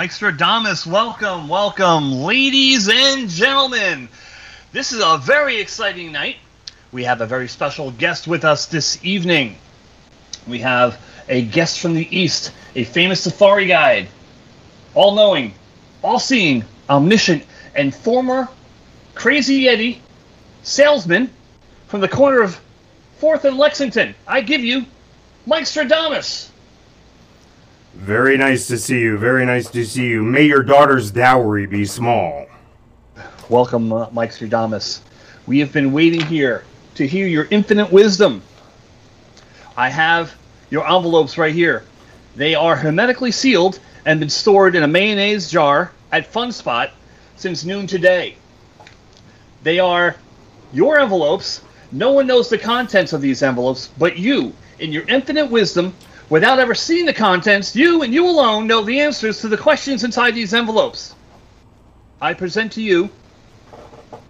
[0.02, 4.08] Uh, Mikestrodamus, welcome, welcome, ladies and gentlemen.
[4.72, 6.36] This is a very exciting night.
[6.90, 9.56] We have a very special guest with us this evening.
[10.48, 14.08] We have a guest from the East, a famous safari guide,
[14.94, 15.54] all knowing,
[16.02, 17.44] all seeing, omniscient,
[17.76, 18.48] and former
[19.14, 20.02] Crazy Eddie
[20.64, 21.30] salesman
[21.86, 22.60] from the corner of
[23.20, 24.16] 4th and Lexington.
[24.26, 24.84] I give you
[25.46, 26.48] Mikestrodamus.
[27.94, 29.18] Very nice to see you.
[29.18, 30.22] Very nice to see you.
[30.22, 32.46] May your daughter's dowry be small.
[33.50, 35.00] Welcome, uh, Mikestrodamus.
[35.46, 38.42] We have been waiting here to hear your infinite wisdom.
[39.76, 40.34] I have
[40.70, 41.84] your envelopes right here.
[42.34, 46.90] They are hermetically sealed and been stored in a mayonnaise jar at Fun Spot
[47.36, 48.36] since noon today.
[49.64, 50.16] They are
[50.72, 51.60] your envelopes.
[51.92, 54.54] No one knows the contents of these envelopes but you.
[54.78, 55.94] In your infinite wisdom,
[56.32, 60.02] without ever seeing the contents, you and you alone know the answers to the questions
[60.02, 61.14] inside these envelopes.
[62.22, 63.10] I present to you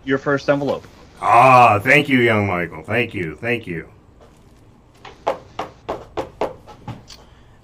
[0.02, 0.84] your first envelope.
[1.20, 2.82] Ah, thank you, young Michael.
[2.82, 3.36] Thank you.
[3.36, 3.88] Thank you.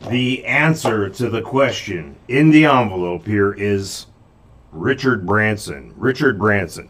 [0.09, 4.07] The answer to the question in the envelope here is
[4.71, 5.93] Richard Branson.
[5.97, 6.89] Richard Branson.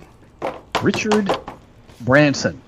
[0.82, 1.34] Richard
[2.02, 2.60] Branson.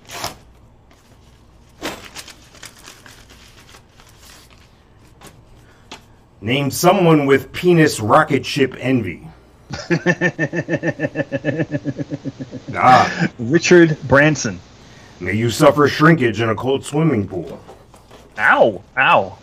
[6.40, 9.26] Name someone with penis rocket ship envy.
[12.74, 14.58] ah, Richard Branson.
[15.20, 17.60] may you suffer shrinkage in a cold swimming pool.
[18.38, 18.82] Ow!
[18.96, 19.38] Ow!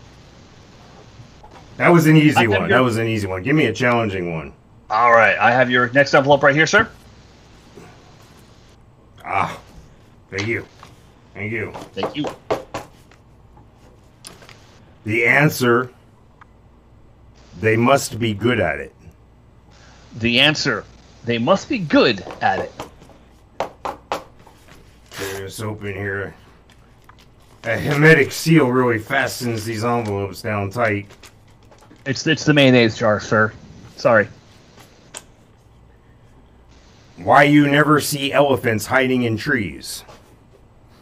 [1.76, 2.60] That was an easy one.
[2.62, 3.42] your- That was an easy one.
[3.42, 4.52] Give me a challenging one.
[4.90, 6.88] All right, I have your next envelope right here, sir.
[9.24, 9.58] Ah,
[10.30, 10.66] thank you.
[11.34, 11.70] Thank you.
[11.92, 12.24] Thank you.
[15.04, 15.90] The answer
[17.60, 18.94] they must be good at it.
[20.16, 20.84] The answer:
[21.24, 22.72] They must be good at it.
[25.18, 26.34] There's open here.
[27.64, 31.06] A hermetic seal really fastens these envelopes down tight.
[32.06, 33.52] It's it's the mayonnaise jar, sir.
[33.96, 34.28] Sorry.
[37.16, 40.04] Why you never see elephants hiding in trees?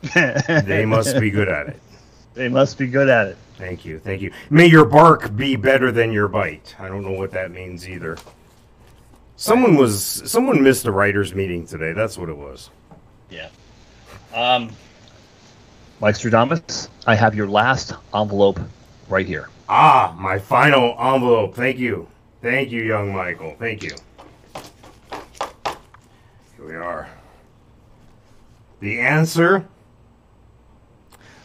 [0.15, 1.81] They must be good at it.
[2.35, 3.37] They must be good at it.
[3.57, 4.33] Thank you, thank you.
[4.51, 6.75] May your bark be better than your bite.
[6.79, 8.19] I don't know what that means either.
[9.37, 11.93] Someone was someone missed the writers' meeting today.
[11.93, 12.71] That's what it was.
[13.31, 13.49] Yeah.
[14.35, 14.71] Um,
[16.01, 18.61] Mikestrodamus, I have your last envelope
[19.09, 19.49] right here.
[19.69, 21.55] Ah, my final envelope.
[21.55, 22.09] Thank you.
[22.43, 23.57] Thank you, young Michael.
[23.59, 23.97] Thank you.
[26.57, 27.09] Here we are.
[28.81, 29.67] The answer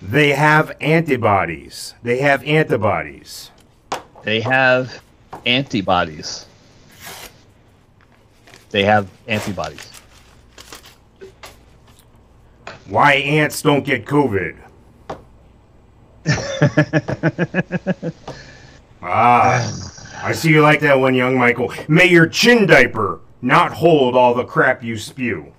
[0.01, 1.93] they have antibodies.
[2.01, 3.51] They have antibodies.
[4.23, 5.01] They have
[5.45, 6.45] antibodies.
[8.71, 9.91] They have antibodies.
[12.87, 14.57] Why ants don't get COVID?
[19.01, 19.71] ah,
[20.23, 21.73] I see you like that one, young Michael.
[21.87, 25.51] May your chin diaper not hold all the crap you spew.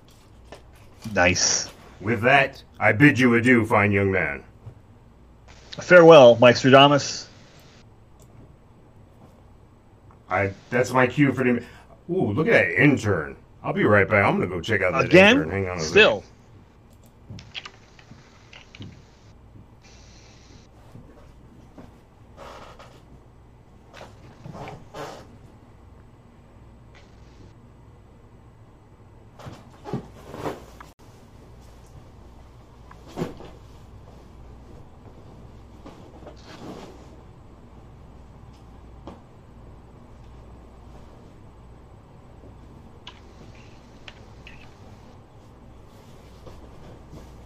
[1.13, 1.72] Nice.
[2.03, 4.43] With that, I bid you adieu, fine young man.
[5.79, 7.27] Farewell, Mikestrodamus.
[10.29, 11.63] I that's my cue for the.
[12.09, 13.37] Ooh, look at that intern.
[13.63, 14.25] I'll be right back.
[14.25, 15.37] I'm gonna go check out that Again?
[15.37, 15.49] intern.
[15.49, 15.91] Hang on a second.
[15.91, 16.23] Still.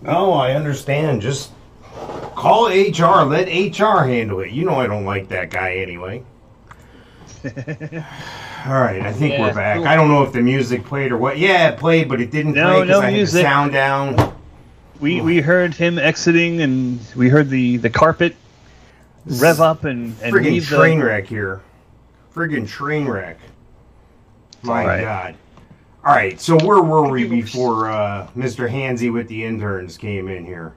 [0.02, 1.22] No, I understand.
[1.22, 1.52] Just
[2.36, 3.24] call HR.
[3.26, 4.52] Let HR handle it.
[4.52, 6.24] You know I don't like that guy anyway.
[7.46, 9.78] All right, I think Yeah, we're back.
[9.78, 9.88] cool.
[9.88, 11.38] I don't know if the music played or what.
[11.38, 13.42] Yeah, it played, but it didn't No, play because no I had the music.
[13.44, 14.34] sound down.
[15.00, 18.36] We we heard him exiting, and we heard the the carpet
[19.26, 21.62] rev up and and Friggin' leave the- train wreck here.
[22.36, 23.38] Friggin' train wreck.
[24.64, 25.02] My right.
[25.02, 25.36] God.
[26.08, 28.70] All right, so where were we before uh, Mr.
[28.70, 30.74] Hansy with the interns came in here?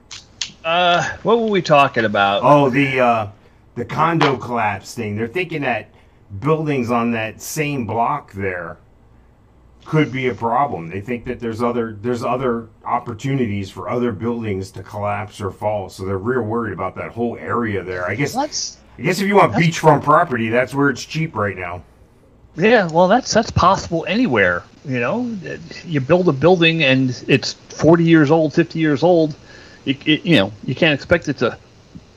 [0.65, 2.41] Uh, what were we talking about?
[2.43, 3.27] Oh, the uh,
[3.75, 5.15] the condo collapse thing.
[5.15, 5.87] They're thinking that
[6.41, 8.77] buildings on that same block there
[9.85, 10.89] could be a problem.
[10.89, 15.87] They think that there's other there's other opportunities for other buildings to collapse or fall.
[15.87, 18.05] So they're real worried about that whole area there.
[18.05, 18.79] I guess Let's.
[18.97, 21.85] I guess if you want beachfront property, that's where it's cheap right now.
[22.57, 24.63] Yeah, well, that's that's possible anywhere.
[24.85, 25.37] You know,
[25.85, 29.35] you build a building and it's forty years old, fifty years old.
[29.85, 31.57] You, it, you know, you can't expect it to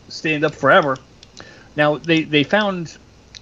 [0.08, 0.96] stand up forever.
[1.76, 2.96] Now they they found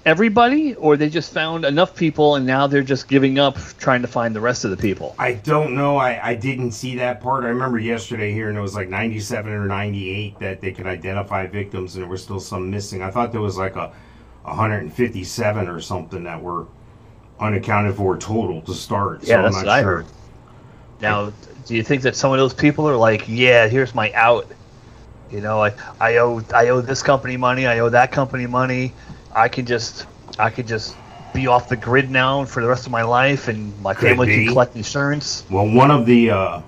[0.04, 4.08] everybody, or they just found enough people, and now they're just giving up trying to
[4.08, 5.14] find the rest of the people.
[5.18, 5.96] I don't know.
[5.96, 7.44] I, I didn't see that part.
[7.44, 11.46] I remember yesterday here, and it was like 97 or 98 that they could identify
[11.46, 13.02] victims, and there were still some missing.
[13.02, 13.92] I thought there was like a
[14.42, 16.66] 157 or something that were
[17.42, 19.22] unaccounted for total to start.
[19.24, 19.96] Yeah, that's I'm what not I sure.
[19.96, 20.07] heard.
[21.00, 21.33] Now,
[21.66, 24.46] do you think that some of those people are like, yeah, here's my out?
[25.31, 28.92] You know, I, I owe I owe this company money, I owe that company money.
[29.35, 30.07] I can just
[30.38, 30.96] I could just
[31.35, 34.26] be off the grid now for the rest of my life, and my Could family
[34.26, 34.44] be.
[34.44, 35.44] can collect insurance.
[35.50, 36.61] Well, one of the uh,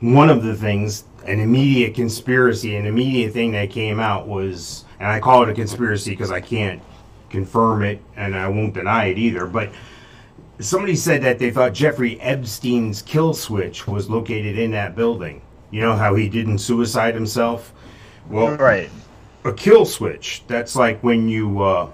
[0.00, 5.08] one of the things, an immediate conspiracy, an immediate thing that came out was, and
[5.08, 6.80] I call it a conspiracy because I can't
[7.30, 9.46] confirm it and I won't deny it either.
[9.46, 9.70] But
[10.60, 15.42] somebody said that they thought Jeffrey Epstein's kill switch was located in that building.
[15.70, 17.72] You know how he didn't suicide himself?
[18.28, 18.90] Well, Right.
[19.44, 20.42] a kill switch.
[20.46, 21.88] That's like when you, uh,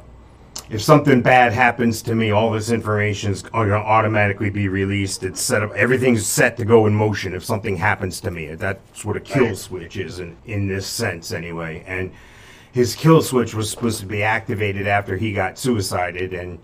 [0.71, 5.23] if something bad happens to me, all this information is going to automatically be released.
[5.23, 5.73] It's set up.
[5.75, 8.55] Everything's set to go in motion if something happens to me.
[8.55, 9.57] That's what a kill Right.
[9.57, 11.83] switch is in, in this sense, anyway.
[11.87, 12.11] And
[12.73, 16.59] his kill switch was supposed to be activated after he got suicided, and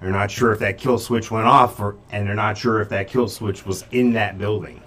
[0.00, 2.88] they're not sure if that kill switch went off, or, and they're not sure if
[2.90, 4.82] that kill switch was in that building.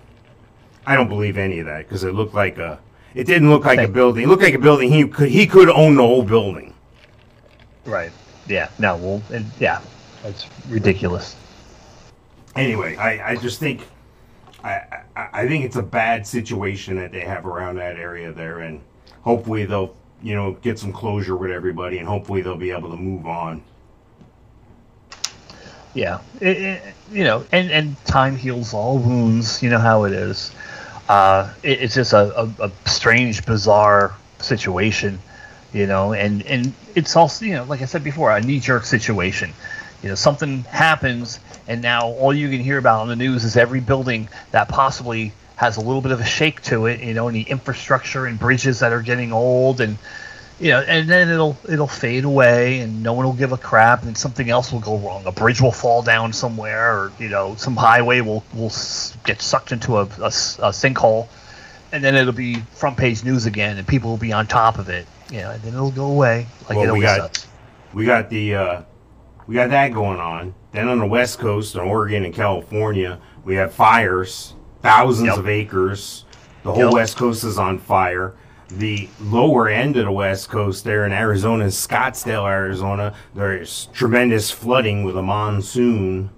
[0.86, 2.80] I don't believe any of that because it looked like a.
[3.16, 4.24] It didn't look like a building.
[4.24, 4.92] It looked like a building.
[4.92, 6.74] He could he could own the whole building.
[7.86, 8.12] Right.
[8.48, 8.70] Yeah.
[8.78, 8.98] No.
[8.98, 9.24] Well.
[9.32, 9.82] And, yeah.
[10.24, 11.36] That's ridiculous.
[12.56, 13.88] Anyway, I, I just think
[14.64, 18.60] I, I I think it's a bad situation that they have around that area there,
[18.60, 18.82] and
[19.22, 22.98] hopefully they'll you know get some closure with everybody, and hopefully they'll be able to
[22.98, 23.64] move on.
[25.94, 29.64] Yeah, it, it, you know, and and time heals all wounds.
[29.64, 30.52] You know how it is.
[31.08, 35.20] Uh, it, it's just a, a, a strange, bizarre situation,
[35.74, 38.86] you know, and and it's also you know, like I said before, a knee jerk
[38.86, 39.54] situation.
[40.04, 43.58] You know, something happens, and now all you can hear about on the news is
[43.58, 47.02] every building that possibly has a little bit of a shake to it.
[47.02, 49.98] You know, and the infrastructure and bridges that are getting old, and
[50.58, 54.04] you know, and then it'll it'll fade away, and no one will give a crap,
[54.04, 55.26] and something else will go wrong.
[55.26, 58.72] A bridge will fall down somewhere, or you know, some highway will will
[59.26, 60.30] get sucked into a a
[60.72, 61.28] sinkhole,
[61.92, 64.88] and then it'll be front page news again, and people will be on top of
[64.88, 65.06] it.
[65.30, 67.48] You know, and then it'll go away like Well, it we always got- does.
[67.94, 68.82] we got the uh,
[69.46, 70.54] we got that going on.
[70.72, 75.38] Then on the west coast, in Oregon and California, we have fires, thousands Yep.
[75.38, 76.26] of acres.
[76.64, 76.94] The whole Yep.
[76.94, 78.34] west coast is on fire.
[78.78, 85.04] The lower end of the west coast, there in Arizona, Scottsdale, Arizona, there's tremendous flooding
[85.04, 86.30] with a monsoon.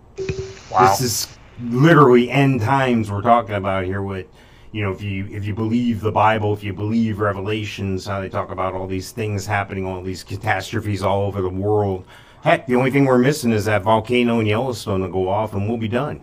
[0.71, 0.79] Wow.
[0.81, 1.27] This is
[1.69, 4.01] literally end times we're talking about here.
[4.01, 4.27] With
[4.71, 8.29] you know, if you if you believe the Bible, if you believe Revelations, how they
[8.29, 12.05] talk about all these things happening, all these catastrophes all over the world.
[12.43, 15.67] Heck, the only thing we're missing is that volcano in Yellowstone to go off, and
[15.67, 16.21] we'll be done.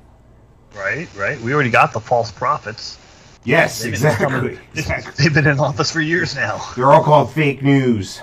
[0.78, 1.40] Right, right.
[1.40, 2.98] We already got the false prophets.
[3.44, 4.58] Yes, They've exactly.
[4.74, 5.12] exactly.
[5.18, 6.58] They've been in office for years now.
[6.76, 8.20] They're all called fake news.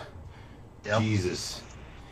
[0.85, 1.01] Yep.
[1.01, 1.61] Jesus.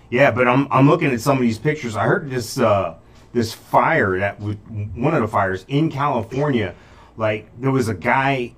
[0.10, 1.96] Yeah, but I'm I'm looking at some of these pictures.
[1.96, 2.96] I heard this uh
[3.34, 4.56] this fire that was
[4.96, 6.76] one of the fires in California.
[7.18, 8.54] Like there was a guy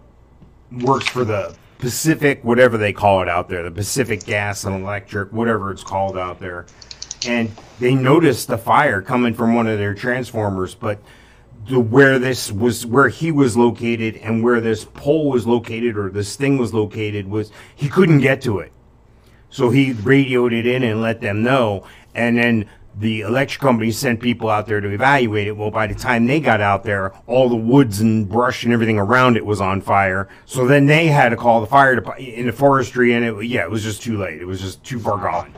[0.71, 5.31] works for the Pacific, whatever they call it out there, the Pacific Gas and Electric,
[5.31, 6.65] whatever it's called out there.
[7.27, 10.99] And they noticed the fire coming from one of their transformers, but
[11.67, 16.09] the where this was where he was located and where this pole was located or
[16.09, 18.71] this thing was located was he couldn't get to it.
[19.49, 21.87] So he radioed it in and let them know.
[22.13, 25.57] And then the electric company sent people out there to evaluate it.
[25.57, 28.99] Well, by the time they got out there, all the woods and brush and everything
[28.99, 30.29] around it was on fire.
[30.45, 33.63] So then they had to call the fire department in the forestry, and it yeah,
[33.63, 34.41] it was just too late.
[34.41, 35.53] It was just too far gone.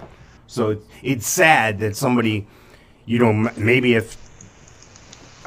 [0.48, 2.48] So it's sad that somebody,
[3.06, 4.27] you know, maybe if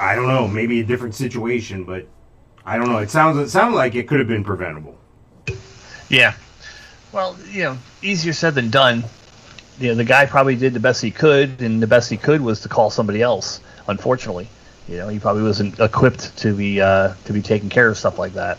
[0.00, 2.06] I don't know, maybe a different situation, but
[2.64, 2.98] I don't know.
[2.98, 4.96] It sounds it sounded like it could have been preventable.
[6.08, 6.34] Yeah.
[7.12, 9.04] Well, you know, easier said than done.
[9.78, 12.40] You know, the guy probably did the best he could, and the best he could
[12.40, 13.60] was to call somebody else.
[13.88, 14.48] Unfortunately,
[14.88, 18.18] you know, he probably wasn't equipped to be uh, to be taking care of stuff
[18.18, 18.58] like that.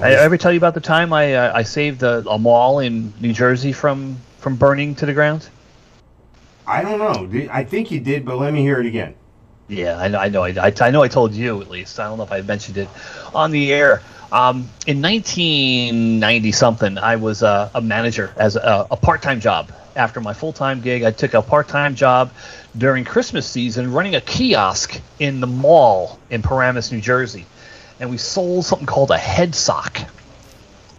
[0.00, 2.78] I, I ever tell you about the time I uh, I saved a, a mall
[2.78, 5.48] in New Jersey from from burning to the ground?
[6.66, 7.48] I don't know.
[7.50, 9.14] I think you did, but let me hear it again.
[9.68, 10.18] Yeah, I know.
[10.18, 10.44] I know.
[10.44, 11.02] I, I, know.
[11.02, 11.98] I told you at least.
[11.98, 12.88] I don't know if I mentioned it
[13.34, 14.02] on the air.
[14.30, 19.70] Um, in 1990 something, I was uh, a manager as a, a part-time job.
[19.96, 22.32] After my full-time gig, I took a part-time job
[22.76, 27.46] during Christmas season, running a kiosk in the mall in Paramus, New Jersey,
[28.00, 30.00] and we sold something called a head sock,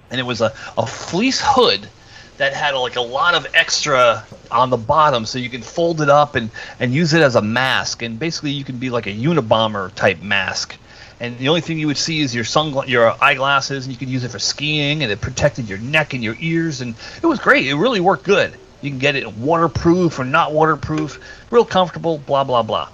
[0.09, 1.89] and it was a, a fleece hood
[2.37, 6.09] that had like a lot of extra on the bottom so you can fold it
[6.09, 8.01] up and, and use it as a mask.
[8.01, 10.77] And basically you can be like a Unabomber type mask.
[11.19, 14.09] And the only thing you would see is your sungla- your eyeglasses and you could
[14.09, 17.39] use it for skiing and it protected your neck and your ears and it was
[17.39, 17.67] great.
[17.67, 18.53] It really worked good.
[18.81, 21.19] You can get it waterproof or not waterproof.
[21.51, 22.89] Real comfortable blah blah blah.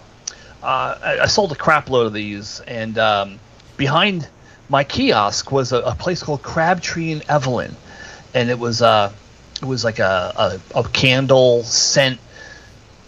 [0.62, 3.40] Uh, I, I sold a crap load of these, and um,
[3.78, 4.28] behind
[4.70, 7.76] my kiosk was a, a place called Crabtree and Evelyn,
[8.36, 9.12] and it was uh,
[9.62, 12.20] it was like a, a, a candle scent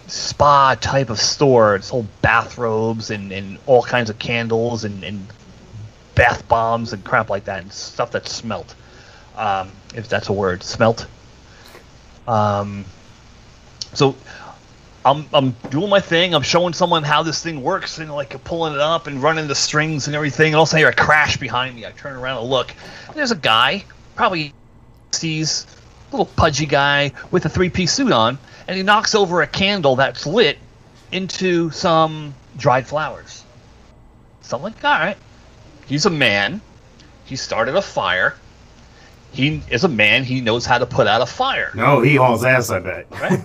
[0.07, 1.75] spa type of store.
[1.75, 5.27] It sold bathrobes and, and all kinds of candles and, and
[6.15, 8.75] bath bombs and crap like that and stuff that smelt.
[9.35, 11.07] Um, if that's a word, smelt.
[12.27, 12.85] Um,
[13.93, 14.15] so
[15.03, 16.35] I'm I'm doing my thing.
[16.35, 19.55] I'm showing someone how this thing works and like pulling it up and running the
[19.55, 20.47] strings and everything.
[20.47, 21.85] And all of a sudden I hear a crash behind me.
[21.85, 22.73] I turn around and look.
[23.07, 23.85] And there's a guy,
[24.15, 24.53] probably
[25.11, 25.65] sees
[26.13, 28.37] little pudgy guy with a three piece suit on,
[28.67, 30.57] and he knocks over a candle that's lit
[31.11, 33.43] into some dried flowers.
[34.41, 35.17] So I'm like, all right.
[35.85, 36.61] He's a man.
[37.25, 38.35] He started a fire.
[39.31, 40.23] He is a man.
[40.23, 41.71] He knows how to put out a fire.
[41.75, 42.69] No, he hauls ass.
[42.69, 43.07] I bet.
[43.11, 43.41] Right?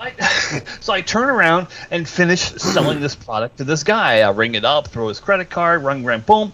[0.00, 0.10] I,
[0.80, 4.20] so I turn around and finish selling this product to this guy.
[4.20, 6.52] I ring it up, throw his credit card, rung, rang, boom.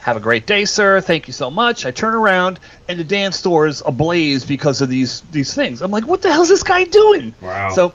[0.00, 1.00] Have a great day, sir.
[1.00, 1.84] Thank you so much.
[1.84, 5.82] I turn around and the damn store is ablaze because of these these things.
[5.82, 7.34] I'm like, what the hell's this guy doing?
[7.40, 7.70] Wow.
[7.70, 7.94] So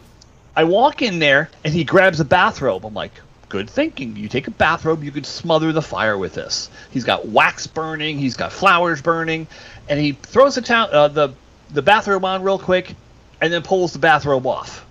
[0.56, 2.86] I walk in there and he grabs a bathrobe.
[2.86, 3.14] I'm like,
[3.50, 4.16] good thinking.
[4.16, 6.70] You take a bathrobe, you could smother the fire with this.
[6.92, 9.48] He's got wax burning, he's got flowers burning,
[9.88, 11.30] and he throws the town uh, the
[11.70, 12.96] the bathrobe on real quick,
[13.42, 14.86] and then pulls the bathrobe off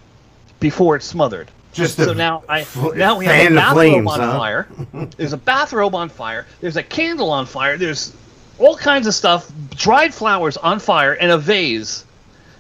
[0.61, 1.51] before it's smothered.
[1.73, 4.39] Just So now I now we have a bathrobe on huh?
[4.39, 4.69] fire.
[5.17, 6.47] There's a bathrobe on fire.
[6.61, 7.79] There's a candle on fire.
[7.79, 8.15] There's
[8.59, 12.05] all kinds of stuff, dried flowers on fire, and a vase,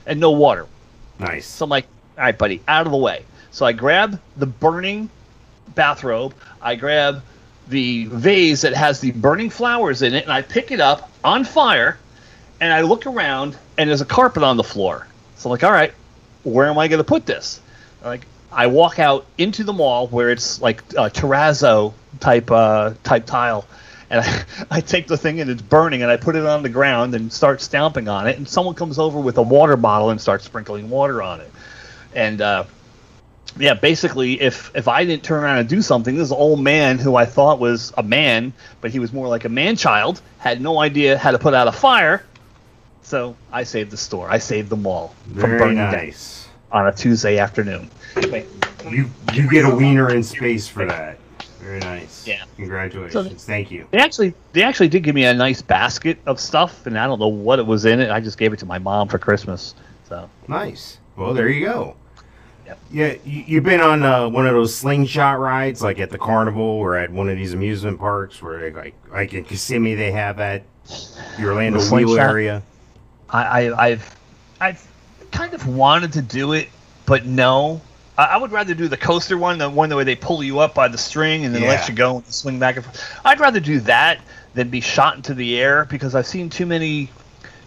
[0.06, 0.66] and no water.
[1.18, 1.46] Nice.
[1.46, 1.86] So I'm like,
[2.16, 3.24] all right, buddy, out of the way.
[3.50, 5.10] So I grab the burning
[5.74, 6.34] bathrobe.
[6.60, 7.22] I grab
[7.68, 11.44] the vase that has the burning flowers in it, and I pick it up on
[11.44, 11.98] fire,
[12.60, 15.06] and I look around, and there's a carpet on the floor.
[15.36, 15.92] So I'm like, all right,
[16.44, 17.60] where am I going to put this?
[18.02, 23.26] Like, I walk out into the mall where it's like a terrazzo type uh, type
[23.26, 23.66] tile,
[24.11, 26.68] and I, I take the thing and it's burning, and I put it on the
[26.68, 30.20] ground and start stamping on it, and someone comes over with a water bottle and
[30.20, 31.50] starts sprinkling water on it,
[32.14, 32.64] and uh,
[33.59, 37.16] yeah, basically, if if I didn't turn around and do something, this old man who
[37.16, 40.80] I thought was a man, but he was more like a man child, had no
[40.80, 42.24] idea how to put out a fire.
[43.03, 44.30] So I saved the store.
[44.30, 46.12] I saved the mall from Very burning down
[46.70, 47.90] on a Tuesday afternoon.
[48.16, 48.46] Wait,
[48.88, 51.18] You you get a wiener in space for that.
[51.60, 52.26] Very nice.
[52.26, 52.44] Yeah.
[52.56, 53.44] Congratulations.
[53.44, 53.86] Thank you.
[53.92, 57.20] They actually they actually did give me a nice basket of stuff, and I don't
[57.20, 58.10] know what it was in it.
[58.10, 59.74] I just gave it to my mom for Christmas.
[60.08, 60.98] So Nice.
[61.16, 61.96] Well, there you go.
[62.66, 62.78] Yep.
[62.90, 66.62] Yeah, you, you've been on uh, one of those slingshot rides, like at the carnival
[66.62, 70.40] or at one of these amusement parks, where they, like like in Kissimmee they have
[70.40, 70.64] at
[71.38, 72.62] the Orlando The Wheel area.
[73.30, 74.16] I, I I've
[74.60, 74.86] I've
[75.30, 76.68] kind of wanted to do it,
[77.06, 77.80] but no.
[78.18, 80.74] I, I would rather do the coaster one, the one where they pull you up
[80.74, 81.68] by the string and then Yeah.
[81.68, 83.02] let you go and swing back and forth.
[83.24, 84.20] I'd rather do that
[84.54, 87.10] than be shot into the air because I've seen too many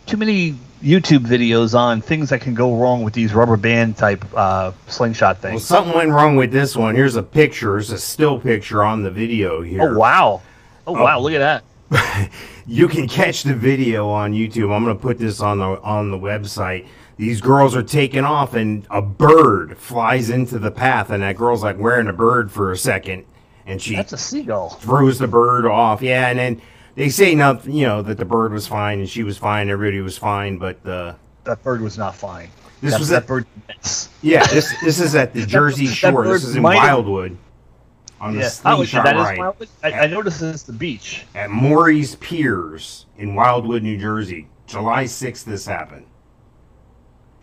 [0.05, 4.23] too many YouTube videos on things that can go wrong with these rubber band type
[4.35, 5.65] uh, slingshot Well, things.
[5.65, 6.93] something went wrong with this one.
[6.93, 7.79] Here's a picture.
[7.79, 9.81] It's a still picture on the video here.
[9.81, 10.43] oh wow!
[10.85, 11.19] Oh, wow!
[11.19, 12.29] Look at that.
[12.67, 14.71] you can catch the video on YouTube.
[14.75, 16.85] I'm going to put this on the on the website.
[17.17, 21.63] These girls are taking off, and a bird flies into the path, and that girl's
[21.63, 23.23] like wearing a bird for a second,
[23.65, 24.69] and she That's a seagull.
[24.71, 26.01] throws the bird off.
[26.01, 26.61] Yeah, and then
[26.95, 30.01] they say nothing, you know, that the bird was fine and she was fine, everybody
[30.01, 31.13] was fine, but uh,
[31.45, 32.49] That bird was not fine.
[32.81, 33.45] This that, was that a- bird.
[34.21, 36.25] Yeah, this this is at the Jersey Shore.
[36.27, 37.37] This is in Wildwood
[38.19, 38.45] on the Yeah.
[38.65, 39.69] Oh, slingshot that is ride Wildwood?
[39.83, 41.25] I, I noticed this is the beach.
[41.33, 44.47] at Morey's Piers in Wildwood, New Jersey.
[44.67, 46.05] July 6th, this happened.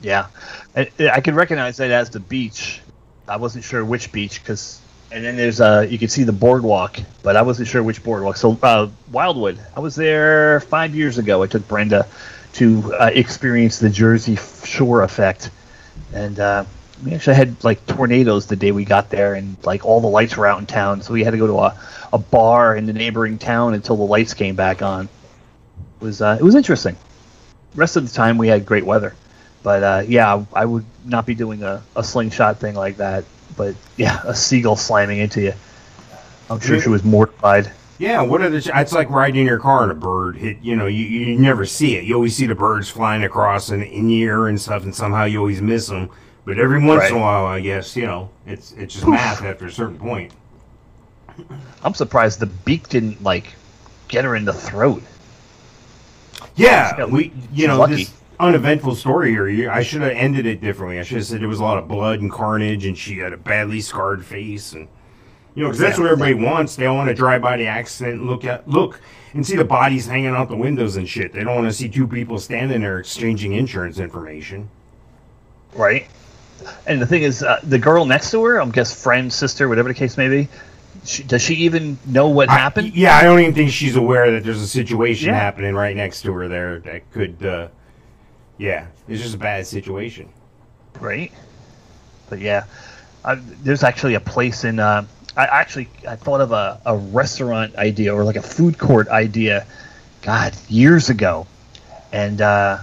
[0.03, 0.27] Yeah,
[0.77, 2.81] I, I can recognize that as the beach.
[3.29, 4.81] I wasn't sure which beach because,
[5.13, 8.37] and then there's uh you can see the boardwalk, but I wasn't sure which boardwalk.
[8.37, 11.43] So uh, Wildwood, I was there five years ago.
[11.43, 12.07] I took Brenda
[12.55, 15.51] to uh, experience the Jersey Shore effect,
[16.13, 16.65] and uh,
[17.05, 20.37] we actually had like tornadoes the day we got there, and like all the lights
[20.37, 21.79] were out in town, so we had to go to a,
[22.13, 25.05] a bar in the neighboring town until the lights came back on.
[26.01, 26.97] It was uh, it was interesting.
[27.77, 29.15] Rest of the time we had great weather.
[29.63, 33.25] But uh, yeah, I would not be doing a, a slingshot thing like that.
[33.57, 35.53] But yeah, a seagull slamming into you.
[36.51, 37.71] I'm sure she was mortified.
[37.99, 38.71] Yeah, what are the?
[38.75, 40.59] It's like riding in your car and a bird hit.
[40.61, 42.05] You know, you, you never see it.
[42.05, 45.25] You always see the birds flying across in, in the air and stuff, and somehow
[45.25, 46.11] you always miss them.
[46.45, 49.67] But every once in a while, I guess you know, it's it's just math after
[49.67, 50.33] a certain point.
[51.85, 53.55] I'm surprised the beak didn't like
[54.09, 55.03] get her in the throat.
[56.57, 59.71] Yeah, we you know this uneventful story here.
[59.71, 60.99] I should have ended it differently.
[60.99, 63.33] I should have said there was a lot of blood and carnage, and she had
[63.33, 64.89] a badly scarred face, and
[65.55, 66.77] You know, because that's what everybody wants.
[66.77, 69.01] They want to drive by the accident, and look at look,
[69.35, 71.33] and see the bodies hanging out the windows and shit.
[71.33, 74.69] They don't want to see two people standing there exchanging insurance information.
[75.75, 76.07] Right.
[76.87, 79.89] And the thing is, uh, the girl next to her, I'm guess friend, sister, whatever
[79.89, 80.49] the case may be,
[81.05, 82.95] she, does she even know what I- happened?
[82.95, 85.35] yeah, I don't even think she's aware that there's a situation Yeah.
[85.39, 87.45] happening right next to her there that could.
[87.45, 87.69] Uh,
[88.63, 90.29] yeah, it's just a bad situation.
[91.01, 91.33] right?
[92.31, 92.65] But yeah,
[93.25, 94.79] I, there's actually a place in.
[94.79, 95.05] Uh,
[95.37, 99.67] I actually I thought of a, a restaurant idea or like a food court idea,
[100.23, 101.47] God, years ago,
[102.13, 102.79] and uh,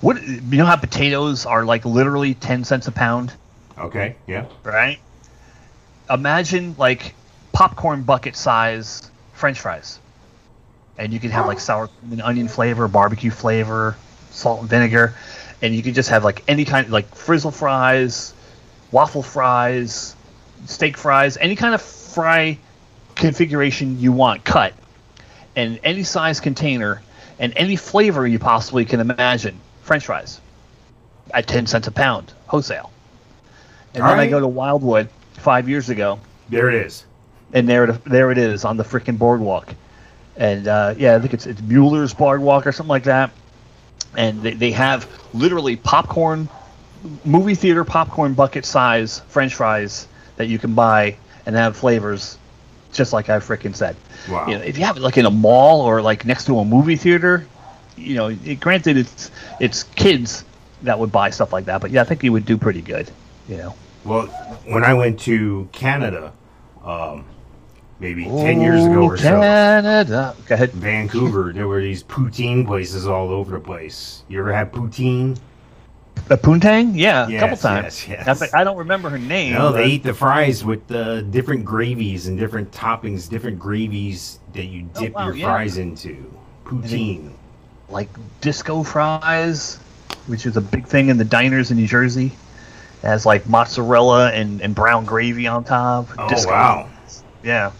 [0.00, 3.32] what you know how potatoes are like literally ten cents a pound,
[3.78, 4.46] Okay, yeah.
[4.64, 4.98] right?
[6.08, 7.14] Imagine like
[7.52, 9.98] popcorn bucket size French fries,
[10.98, 13.96] and you could have like sour cream and onion flavor, barbecue flavor,
[14.30, 15.14] salt and vinegar,
[15.62, 18.32] and you could just have like any kind like frizzle fries,
[18.92, 20.14] waffle fries,
[20.66, 22.58] steak fries, any kind of fry
[23.14, 24.72] configuration you want cut,
[25.56, 27.02] and any size container
[27.38, 29.58] and any flavor you possibly can imagine.
[29.82, 30.40] French fries
[31.32, 32.90] at ten cents a pound wholesale.
[33.94, 37.04] And then I go to Wildwood five years ago, There it is.
[37.52, 39.74] and there it, there it is on the freaking boardwalk.
[40.36, 43.30] And uh, yeah, I think it's it's Mueller's Boardwalk or something like that.
[44.16, 46.48] And they, they have literally popcorn,
[47.24, 52.38] movie theater popcorn bucket size French fries that you can buy and have flavors,
[52.92, 53.96] just like I freaking said.
[54.28, 54.46] Wow.
[54.48, 56.64] You know, if you have it like in a mall or like next to a
[56.64, 57.46] movie theater,
[57.96, 59.30] you know, it, granted it's
[59.60, 60.44] it's kids
[60.82, 63.10] that would buy stuff like that, but yeah, I think you would do pretty good.
[63.48, 63.74] You know.
[64.04, 64.26] Well,
[64.64, 66.32] when I went to Canada,
[66.84, 67.24] um,
[68.00, 70.34] maybe ten years ago or so, Canada.
[70.46, 70.72] Go ahead.
[70.72, 74.24] Vancouver, there were these poutine places all over the place.
[74.28, 75.38] You ever had poutine?
[76.28, 76.92] A poontang?
[76.94, 78.06] Yeah, a couple times.
[78.06, 78.54] yes, yes.
[78.54, 79.54] I, I don't remember her name.
[79.54, 84.66] No, they eat the fries with uh, different gravies and different toppings, different gravies that
[84.66, 85.46] you Oh, dip wow, your yeah.
[85.46, 86.30] fries into.
[86.64, 87.32] Poutine.
[87.88, 88.08] like
[88.40, 89.76] disco fries,
[90.26, 92.26] which is a big thing in the diners in New Jersey.
[93.02, 96.06] It has like mozzarella and, and brown gravy on top.
[96.18, 96.50] Oh Disco.
[96.52, 96.88] wow,
[97.42, 97.72] Yeah.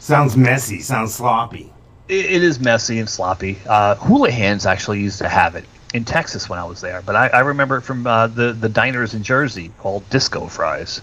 [0.00, 0.80] Sounds messy.
[0.80, 1.72] Sounds sloppy.
[2.08, 3.56] It, it is messy and sloppy.
[3.68, 7.28] Uh, Houlihan's actually used to have it in Texas when I was there, but I,
[7.28, 11.00] I remember it from uh, the, the diners in Jersey called disco fries.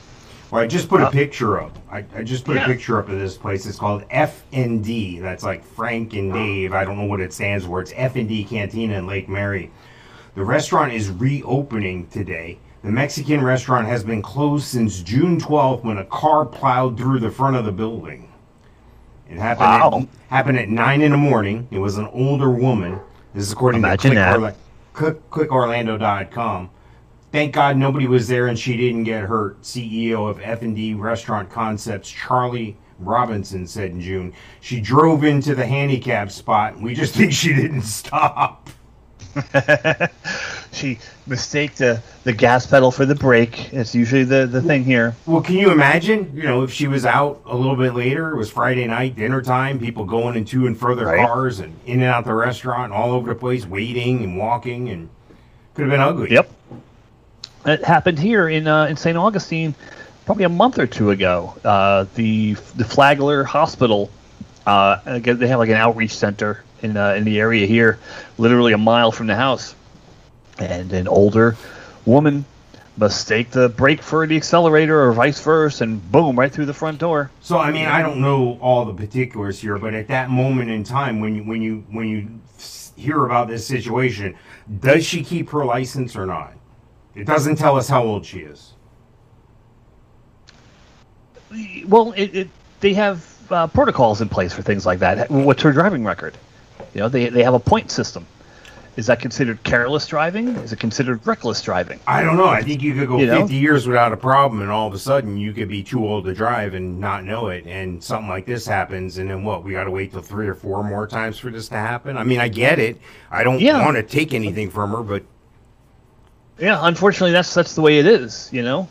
[0.49, 1.77] Well, I just put Uh, a picture up.
[1.91, 2.63] I, I just put Yeah.
[2.63, 3.65] a picture up of this place.
[3.65, 5.21] It's called FND.
[5.21, 6.73] That's like Frank and Dave.
[6.73, 7.81] I don't know what it stands for.
[7.81, 9.71] It's FND Cantina in Lake Mary.
[10.35, 12.59] The restaurant is reopening today.
[12.83, 17.31] The Mexican restaurant has been closed since June 12th when a car plowed through the
[17.31, 18.31] front of the building.
[19.29, 19.99] It happened, Wow.
[20.01, 21.67] at, happened at 9 in the morning.
[21.71, 22.99] It was an older woman.
[23.33, 24.53] This is according Imagine to.
[24.93, 26.69] Click, Click, clickorlando.com.
[27.31, 29.61] Thank God nobody was there and she didn't get hurt.
[29.61, 34.33] CEO of F&D Restaurant Concepts Charlie Robinson said in June.
[34.61, 36.79] She drove into the handicap spot.
[36.79, 38.69] We just think she didn't stop.
[40.73, 43.73] She mistaked the, the gas pedal for the brake.
[43.73, 45.15] It's usually the, the thing here.
[45.25, 48.37] Well, can you imagine, you know, if she was out a little bit later, it
[48.37, 51.25] was Friday night, dinner time, people going into and further Right.
[51.25, 54.89] cars and in and out the restaurant, and all over the place, waiting and walking,
[54.89, 55.09] and
[55.73, 56.31] could have been ugly.
[56.31, 56.51] Yep.
[57.65, 59.17] It happened here in uh, in St.
[59.17, 59.73] Augustine
[60.25, 61.55] probably a month or two ago.
[61.63, 64.11] Uh, the the Flagler Hospital,
[64.67, 67.99] uh, they have like an outreach center in uh, in the area here,
[68.37, 69.75] literally a mile from the house,
[70.59, 71.55] and an older
[72.05, 72.45] woman
[72.97, 76.99] mistake the brake for the accelerator or vice versa, and boom, right through the front
[76.99, 77.29] door.
[77.41, 80.83] So I mean, I don't know all the particulars here, but at that moment in
[80.83, 82.27] time, when you when you when you
[82.95, 84.35] hear about this situation,
[84.79, 86.53] does she keep her license or not?
[87.15, 88.73] It doesn't tell us how old she is.
[91.87, 92.49] Well, it, it
[92.79, 95.29] they have uh, protocols in place for things like that.
[95.29, 96.37] What's her driving record?
[96.97, 98.25] You know, they they have a point system.
[98.95, 100.47] Is that considered careless driving?
[100.47, 101.99] Is it considered reckless driving?
[102.07, 102.47] I don't know.
[102.47, 103.41] I think you could go You know?
[103.41, 106.25] 50 years without a problem, and all of a sudden you could be too old
[106.25, 109.63] to drive and not know it, and something like this happens, and then what?
[109.63, 112.17] We got to wait till three or four more times for this to happen.
[112.17, 112.99] I mean, I get it.
[113.29, 113.85] I don't Yeah.
[113.85, 115.21] want to take anything from her, but
[116.57, 118.49] Yeah, unfortunately, that's that's the way it is.
[118.51, 118.87] You know,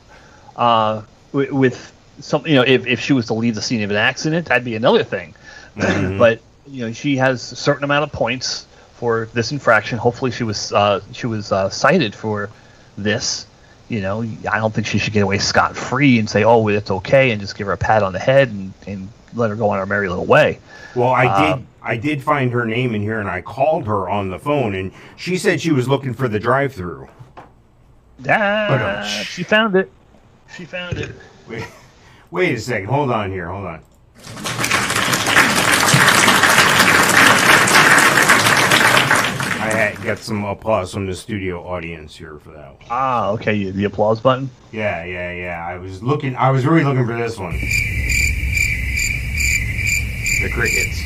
[0.54, 1.02] uh,
[1.32, 3.96] with, with some, you know, if, if she was to leave the scene of an
[3.96, 5.34] accident, that'd be another thing.
[5.76, 9.98] but you know, she has a certain amount of points for this infraction.
[9.98, 12.50] Hopefully, she was uh, she was uh, cited for
[12.96, 13.46] this.
[13.88, 16.90] You know, I don't think she should get away scot free and say, "Oh, it's
[16.90, 19.68] okay," and just give her a pat on the head and, and let her go
[19.70, 20.58] on her merry little way.
[20.94, 21.52] Well, I did.
[21.52, 24.74] Um, I did find her name in here, and I called her on the phone,
[24.74, 27.08] and she said she was looking for the drive-through.
[28.28, 29.92] Ah, she found it.
[30.56, 31.14] She found it.
[31.48, 31.64] Wait,
[32.32, 32.88] Wait a second.
[32.88, 33.48] Hold on here.
[33.48, 33.82] Hold on.
[39.58, 42.70] I had got some applause from the studio audience here for that.
[42.78, 42.86] One.
[42.90, 43.70] Ah, okay.
[43.70, 44.48] The applause button.
[44.72, 45.66] Yeah, yeah, yeah.
[45.66, 46.34] I was looking.
[46.36, 47.52] I was really looking for this one.
[50.42, 51.02] The crickets.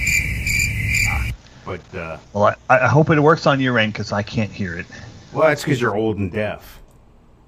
[1.08, 1.30] Ah,
[1.64, 4.78] but uh, Well, I, I hope it works on your end because I can't hear
[4.78, 4.86] it.
[5.32, 6.80] well, that's because you're old and deaf.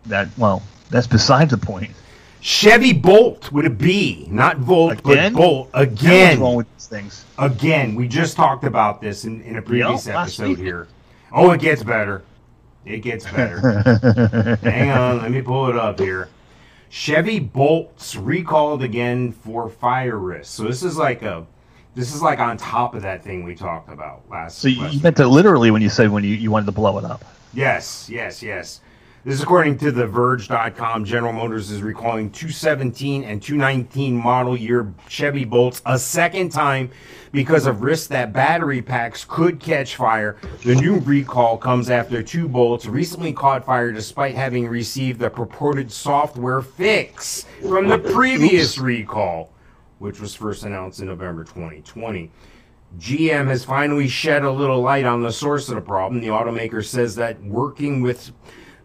[0.06, 1.90] That well, that's beside the point.
[2.40, 5.32] Chevy Bolt with a B, not Volt, Again?
[5.32, 6.40] but Bolt again.
[6.40, 7.24] What's wrong with these things?
[7.38, 10.88] Again, we just talked about this in, in a previous Yep, episode here.
[11.32, 12.22] Oh, it gets better.
[12.84, 14.58] It gets better.
[14.62, 16.28] Hang on, let me pull it up here.
[16.90, 20.52] Chevy Bolts recalled again for fire risk.
[20.52, 21.46] So this is like a,
[21.94, 24.58] this is like on top of that thing we talked about last.
[24.58, 26.98] So you, last meant it literally when you said when you, you wanted to blow
[26.98, 27.24] it up.
[27.54, 28.80] Yes, yes, yes.
[29.24, 31.04] This is according to The Verge.com.
[31.04, 36.90] General Motors is recalling 217 and 219 model year Chevy Bolts a second time
[37.30, 40.38] because of risk that battery packs could catch fire.
[40.64, 45.92] The new recall comes after two Bolts recently caught fire despite having received a purported
[45.92, 49.52] software fix from the previous recall,
[50.00, 52.28] which was first announced in November 2020.
[52.98, 56.20] GM has finally shed a little light on the source of the problem.
[56.20, 58.32] The automaker says that working with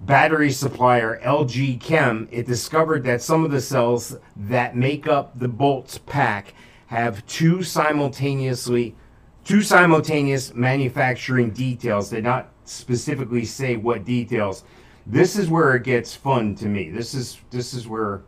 [0.01, 5.47] battery supplier LG Chem, it discovered that some of the cells that make up the
[5.47, 6.53] bolts pack
[6.87, 8.95] have two simultaneously
[9.47, 12.09] two simultaneous manufacturing details.
[12.09, 14.65] They not specifically say what details.
[15.05, 16.89] This is where it gets fun to me.
[16.89, 18.23] This is this is where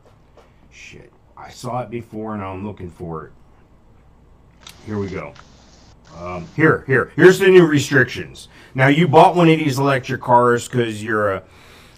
[0.71, 1.11] shit.
[1.35, 3.31] I saw it before and I'm looking for it.
[4.85, 5.33] Here we go.
[6.17, 8.47] Um, here, here, here's the new restrictions.
[8.73, 11.43] Now you bought one of these electric cars because you're a,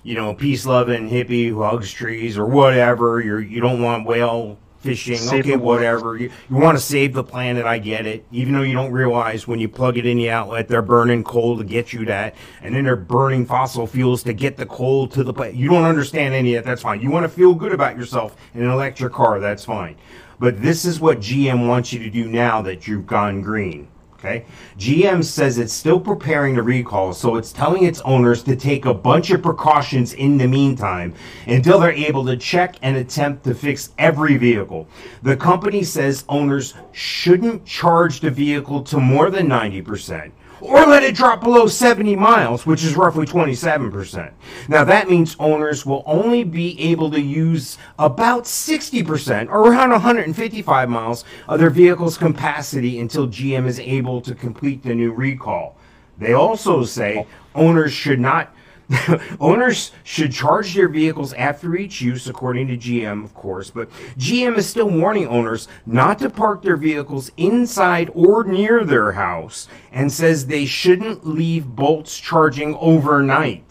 [0.03, 3.21] you know, peace loving hippie who hugs trees or whatever.
[3.21, 6.17] You're you don't want whale fishing, Save okay, whatever.
[6.17, 7.65] You, you want to save the planet.
[7.65, 8.25] I get it.
[8.31, 11.57] Even though you don't realize when you plug it in the outlet, they're burning coal
[11.57, 15.23] to get you that, and then they're burning fossil fuels to get the coal to
[15.23, 15.55] the planet.
[15.55, 16.69] You don't understand any of that.
[16.69, 17.01] That's fine.
[17.01, 19.39] You want to feel good about yourself in an electric car.
[19.39, 19.95] That's fine.
[20.39, 23.87] But this is what GM wants you to do now that you've gone green.
[24.23, 24.45] Okay.
[24.77, 28.93] GM says it's still preparing the recall, so it's telling its owners to take a
[28.93, 31.15] bunch of precautions in the meantime
[31.47, 34.87] until they're able to check and attempt to fix every vehicle.
[35.23, 40.31] The company says owners shouldn't charge the vehicle to more than 90%.
[40.61, 44.31] Or let it drop below 70 miles, which is roughly 27%.
[44.67, 50.89] Now that means owners will only be able to use about 60% or around 155
[50.89, 55.77] miles of their vehicle's capacity until GM is able to complete the new recall.
[56.19, 58.53] They also say owners should not
[59.39, 64.57] Owners should charge their vehicles after each use, according to GM, of course, but GM
[64.57, 70.11] is still warning owners not to park their vehicles inside or near their house and
[70.11, 73.63] says they shouldn't leave bolts charging overnight.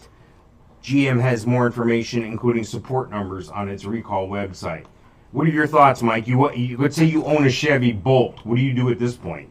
[0.83, 4.85] GM has more information, including support numbers, on its recall website.
[5.31, 6.27] What are your thoughts, Mike?
[6.27, 8.43] You, you let's say you own a Chevy Bolt.
[8.43, 9.49] What do you do at this point?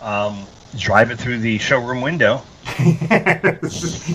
[0.00, 2.42] Um, drive it through the showroom window.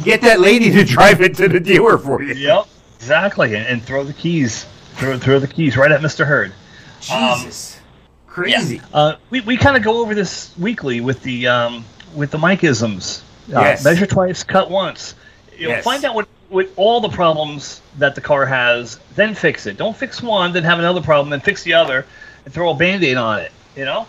[0.03, 2.33] Get that lady to drive it to the dealer for you.
[2.33, 4.65] Yep, exactly, and, and throw the keys.
[4.95, 6.25] Throw throw the keys right at Mr.
[6.25, 6.53] Hurd.
[7.01, 7.79] Jesus,
[8.27, 8.81] crazy.
[8.93, 13.21] Uh, we we kind of go over this weekly with the um, with the Mikeisms.
[13.53, 13.83] Uh, Yes.
[13.83, 15.13] Measure twice, cut once.
[15.57, 15.83] You'll Yes.
[15.83, 19.77] find out what what all the problems that the car has, then fix it.
[19.77, 22.05] Don't fix one, then have another problem, then fix the other,
[22.45, 23.51] and throw a band-aid on it.
[23.75, 24.07] You know.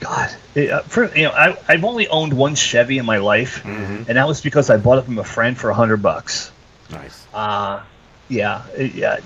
[0.00, 3.62] God, It, uh, for, you know, I, I've only owned one Chevy in my life,
[3.64, 4.08] Mhm.
[4.08, 6.50] and that was because I bought it from a friend for a hundred bucks.
[6.90, 7.26] Nice.
[7.34, 7.80] Uh,
[8.28, 9.18] yeah, it- yeah.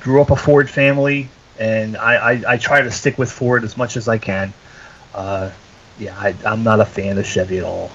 [0.00, 3.76] Grew up a Ford family, and I, I, I try to stick with Ford as
[3.76, 4.52] much as I can.
[5.14, 5.50] Uh,
[5.98, 7.90] yeah, I, I'm not a fan of Chevy at all,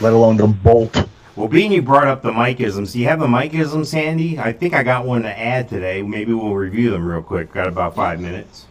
[0.00, 1.06] let alone the Bolt.
[1.36, 4.38] Well, being you brought up the Mikeisms, do you have the Mikeisms Sandy?
[4.38, 6.02] I think I got one to add today.
[6.02, 7.52] Maybe we'll review them real quick.
[7.52, 8.66] Got about five minutes.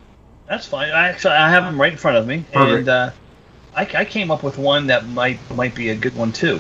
[0.48, 0.92] That's fine.
[0.92, 2.80] I actually I have them right in front of me, Perfect.
[2.80, 3.12] and uh,
[3.76, 6.60] I, I came up with one that might might be a good one too.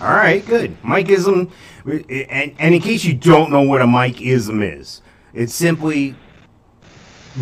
[0.00, 0.76] All right, good.
[0.82, 1.50] Mikeism,
[1.86, 5.02] and, and in case you don't know what a Mikeism is,
[5.32, 6.16] it's simply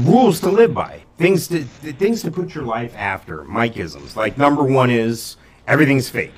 [0.02, 3.44] rules to live by, things to things to put your life after.
[3.44, 5.36] Mikeisms, like number one is
[5.66, 6.34] everything's fake.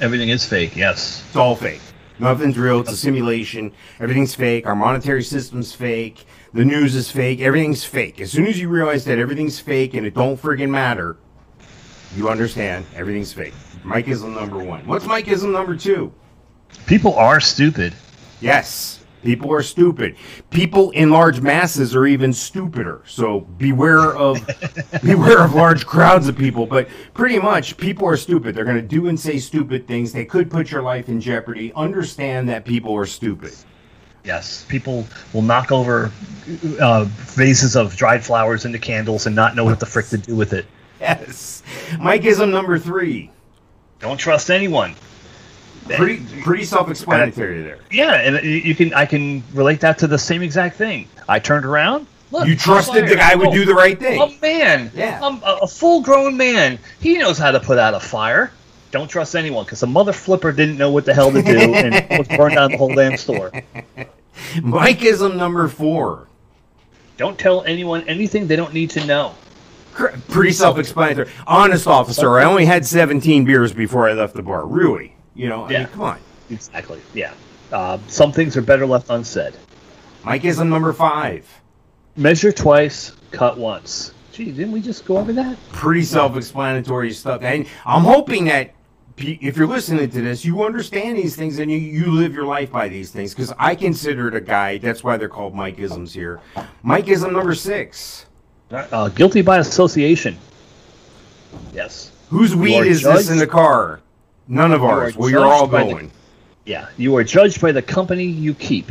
[0.00, 0.76] Everything is fake.
[0.76, 1.24] Yes.
[1.26, 1.80] It's all fake.
[2.18, 2.80] Nothing's real.
[2.80, 3.72] It's a simulation.
[3.98, 4.66] Everything's fake.
[4.66, 6.26] Our monetary system's fake.
[6.56, 7.40] The news is fake.
[7.40, 8.18] Everything's fake.
[8.18, 11.18] As soon as you realize that everything's fake and it don't friggin' matter,
[12.16, 13.52] you understand everything's fake.
[13.84, 14.86] Mikeism number one.
[14.86, 16.14] What's Mikeism number two?
[16.86, 17.92] People are stupid.
[18.40, 20.14] Yes, People are stupid.
[20.50, 23.02] People in large masses are even stupider.
[23.06, 24.38] So beware of
[25.02, 26.64] beware of large crowds of people.
[26.64, 28.54] But pretty much, people are stupid.
[28.54, 30.12] They're going to do and say stupid things.
[30.12, 31.72] They could put your life in jeopardy.
[31.74, 33.52] Understand that people are stupid.
[34.26, 36.10] Yes, people will knock over
[36.80, 40.34] uh, vases of dried flowers into candles and not know what the frick to do
[40.34, 40.66] with it.
[41.00, 41.62] Yes.
[41.92, 43.30] Mikeism number three.
[44.00, 44.94] Don't trust anyone.
[45.88, 47.78] Pretty pretty self-explanatory there.
[47.92, 51.08] Yeah, and you- can I can relate that to the same exact thing.
[51.28, 52.08] I turned around.
[52.32, 54.20] Look, You trusted the guy would Oh, do the right thing.
[54.20, 55.20] A man, Yeah.
[55.22, 56.76] um, a, a full-grown man.
[56.98, 58.50] He knows how to put out a fire.
[58.90, 62.04] Don't trust anyone because the mother flipper didn't know what the hell to do and
[62.10, 63.52] almost burned down the whole damn store.
[64.56, 66.28] Mikeism number four.
[67.16, 69.34] Don't tell anyone anything they don't need to know.
[70.28, 71.30] Pretty self-explanatory.
[71.46, 74.66] Honest officer, I only had 17 beers before I left the bar.
[74.66, 75.16] Really?
[75.34, 75.78] You know, I Yeah.
[75.78, 76.18] mean, come on.
[76.50, 77.00] Exactly.
[77.14, 77.30] Yeah.
[77.72, 79.54] Uh, some things are better left unsaid.
[80.24, 81.46] Mikeism number five.
[82.16, 84.12] Measure twice, cut once.
[84.32, 85.56] Gee, didn't we just go over that?
[85.72, 87.40] Pretty self-explanatory stuff.
[87.42, 88.72] And I'm hoping that
[89.18, 92.70] if you're listening to this, you understand these things and you, you live your life
[92.70, 93.34] by these things.
[93.34, 94.82] Because I consider it a guide.
[94.82, 96.40] That's why they're called Mikeisms here.
[96.84, 98.26] Mikeism number six.
[98.70, 100.36] Uh, guilty by association.
[101.72, 102.12] Yes.
[102.30, 104.00] Whose weed is this in the car?
[104.48, 105.16] None of You ours.
[105.16, 106.10] Well, you're all judged by the- going.
[106.64, 106.88] Yeah.
[106.96, 108.90] You are judged by the company you keep.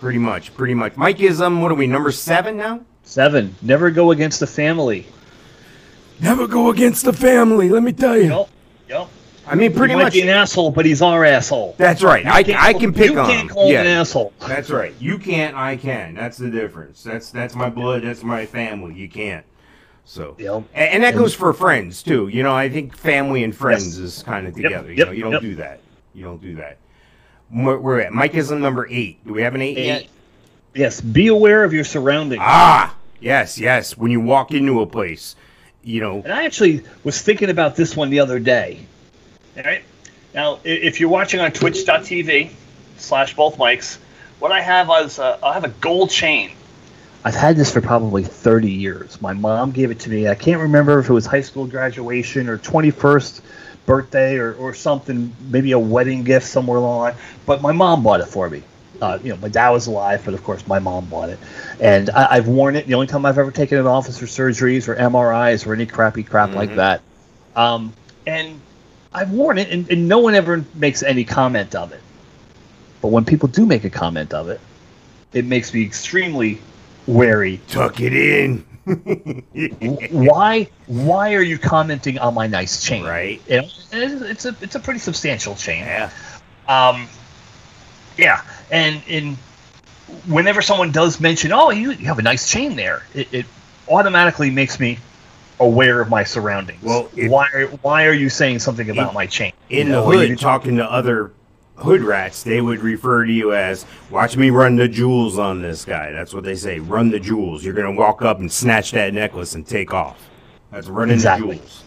[0.00, 0.94] Pretty much, pretty much.
[0.94, 2.80] Mikeism, what are we, number seven now?
[3.04, 3.54] Seven.
[3.62, 5.06] Never go against the family.
[6.20, 8.30] Never go against the family, let me tell you.
[8.30, 8.48] Yep.
[8.88, 9.08] Yep.
[9.48, 10.12] I mean, pretty he might much.
[10.14, 11.76] be an asshole, but he's our asshole.
[11.78, 12.26] That's right.
[12.26, 14.32] I, can't I can pick you on You can't call him an asshole.
[14.40, 14.92] that's right.
[14.98, 16.14] You can't, I can.
[16.14, 17.04] That's the difference.
[17.04, 18.02] That's that's my blood.
[18.02, 18.94] That's my family.
[18.94, 19.44] You can't.
[20.04, 20.64] So, Yep.
[20.74, 22.28] A- and, that goes for friends too.
[22.28, 24.16] You know, I think family and friends Yes.
[24.16, 24.92] is kind of Yep, together.
[24.92, 25.42] You know, you don't yep.
[25.42, 25.80] do that.
[26.14, 26.78] You don't do that.
[27.52, 29.24] We're, at Mikeism number eight.
[29.26, 30.02] Do we have an eight, yet?
[30.02, 30.10] Eight.
[30.74, 31.00] Yes.
[31.00, 32.40] Be aware of your surroundings.
[32.44, 33.96] Ah, yes, yes.
[33.96, 35.36] When you walk into a place,
[35.86, 38.80] you know, And I actually was thinking about this one the other day.
[39.56, 39.84] All right.
[40.34, 42.50] Now, if you're watching on twitch.tv
[42.98, 43.96] slash bothmikes,
[44.40, 46.50] what I have is uh, I have a gold chain.
[47.24, 49.22] I've had this for probably 30 years.
[49.22, 50.28] My mom gave it to me.
[50.28, 53.40] I can't remember if it was high school graduation or 21st
[53.86, 57.14] birthday or, or something, maybe a wedding gift somewhere along the line.
[57.46, 58.64] But my mom bought it for me.
[59.00, 61.38] Uh, you know, my dad was alive, but of course my mom bought it,
[61.80, 62.86] and I, I've worn it.
[62.86, 65.86] The only time I've ever taken it off is for surgeries or MRIs or any
[65.86, 67.02] crappy crap like that.
[67.54, 67.92] Um,
[68.26, 68.60] and
[69.12, 72.00] I've worn it, and, and no one ever makes any comment of it.
[73.00, 74.60] But when people do make a comment of it,
[75.32, 76.60] it makes me extremely
[77.06, 77.60] wary.
[77.68, 78.64] tuck it in.
[80.10, 80.68] Why?
[80.86, 83.04] Why are you commenting on my nice chain?
[83.04, 83.42] Right.
[83.48, 85.84] You know, and it's it's a it's a pretty substantial chain.
[85.84, 86.10] Yeah.
[86.68, 87.08] Um,
[88.16, 89.36] yeah, and and
[90.26, 93.46] whenever someone does mention, "Oh, you, you have a nice chain there," it, it
[93.88, 94.98] automatically makes me
[95.60, 96.82] aware of my surroundings.
[96.82, 99.52] Well, if- why are, why are you saying something about In- my chain?
[99.70, 101.32] in You the know, hood talking to other
[101.76, 105.84] hood rats, they would refer to you as "Watch me run the jewels on this
[105.84, 106.78] guy." That's what they say.
[106.78, 107.64] Run the jewels.
[107.64, 110.18] You're gonna walk up and snatch that necklace and take off.
[110.72, 111.56] That's running Exactly.
[111.56, 111.82] the jewels.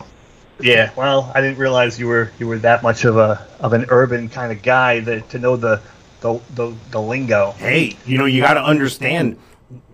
[0.61, 3.85] Yeah, well, I didn't realize you were you were that much of a of an
[3.89, 5.79] urban kind of guy that to know the
[6.21, 7.51] the the, the lingo.
[7.57, 9.37] Hey, you know you got to understand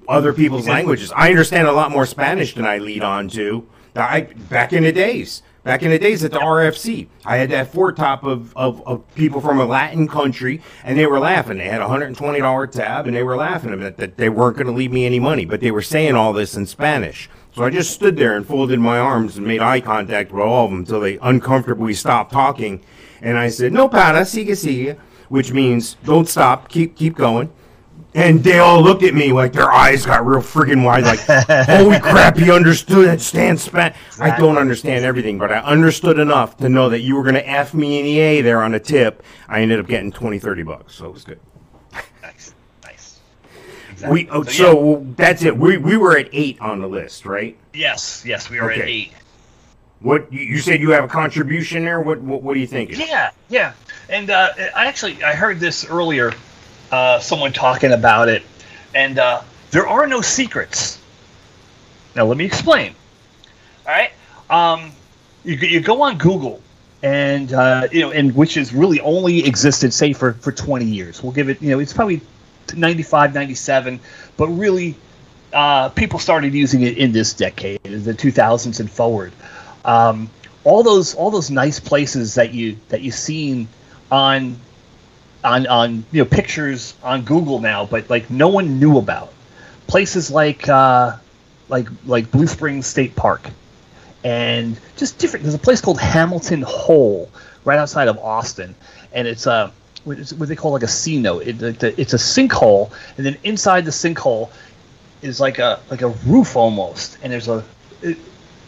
[0.08, 1.12] other people's languages.
[1.16, 3.68] I understand a lot more Spanish than I lead on to.
[3.96, 5.42] I back in the days.
[5.64, 9.04] Back in the days at the RFC, I had that four top of, of, of
[9.16, 11.58] people from a Latin country, and they were laughing.
[11.58, 14.74] They had a $120 tab, and they were laughing that, that they weren't going to
[14.74, 17.32] leave me any money, but they were saying all this in Spanish.
[17.56, 20.66] So I just stood there and folded my arms and made eye contact with all
[20.66, 22.82] of them until they uncomfortably stopped talking.
[23.20, 25.00] And I said, No para, sigue, sigue,
[25.30, 27.52] which means don't stop, keep keep going.
[28.14, 31.20] And they all looked at me like their eyes got real friggin' wide, like,
[31.68, 33.94] holy crap, he understood that Stan Span.
[34.22, 37.46] I don't understand everything, but I understood enough to know that you were going to
[37.46, 39.22] F me in the A there on a tip.
[39.50, 41.42] I ended up getting 20, 30 bucks, so it was good.
[42.22, 42.54] Nice,
[42.86, 43.20] nice.
[44.08, 44.50] We, oh, yeah.
[44.50, 45.58] so that's it.
[45.58, 47.58] We, we were at eight on the list, right?
[47.74, 49.12] yes, yes, we were at eight.
[50.06, 52.00] What you, said you have a contribution there?
[52.00, 53.00] What, what, what are you thinking?
[53.00, 53.74] Yeah, yeah.
[54.08, 56.32] And uh, I actually I heard this earlier,
[56.92, 58.44] uh, someone talking about it,
[58.94, 59.42] and uh,
[59.72, 61.02] there are no secrets.
[62.16, 62.94] Now let me explain.
[63.88, 64.12] All right,
[64.52, 64.92] um,
[65.44, 66.62] you you go on Google,
[67.02, 71.24] and uh, you know, and which has really only existed say for for 20 years.
[71.24, 72.22] We'll give it, you know, it's probably
[72.76, 74.00] 95, 97,
[74.38, 74.96] but really.
[75.54, 79.32] Uh, people started using it in this decade, the 2000s and forward.
[79.86, 80.30] Um,
[80.64, 83.68] all those all those nice places that you that you've seen
[84.12, 84.58] on
[85.44, 89.32] on on you know pictures on Google now, but like no one knew about
[89.88, 91.16] places like uh,
[91.70, 93.50] like like Blue Springs State Park,
[94.24, 95.44] and just different.
[95.44, 97.30] There's a place called Hamilton Hole
[97.64, 98.76] right outside of Austin,
[99.14, 99.72] and it's a
[100.04, 101.46] what, is, what they call like a cenote.
[101.46, 104.50] It, it, it's a sinkhole, and then inside the sinkhole
[105.22, 107.64] is like a like a roof almost, and there's a,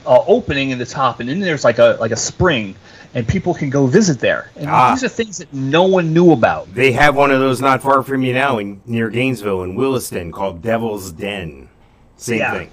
[0.07, 2.75] a opening in the top, and then there's like a like a spring,
[3.13, 4.49] and people can go visit there.
[4.55, 4.91] And Ah.
[4.93, 6.73] these are things that no one knew about.
[6.73, 10.31] They have one of those not far from you now in near Gainesville in Williston
[10.31, 11.67] called Devil's Den.
[12.17, 12.53] Same Yeah.
[12.53, 12.69] thing.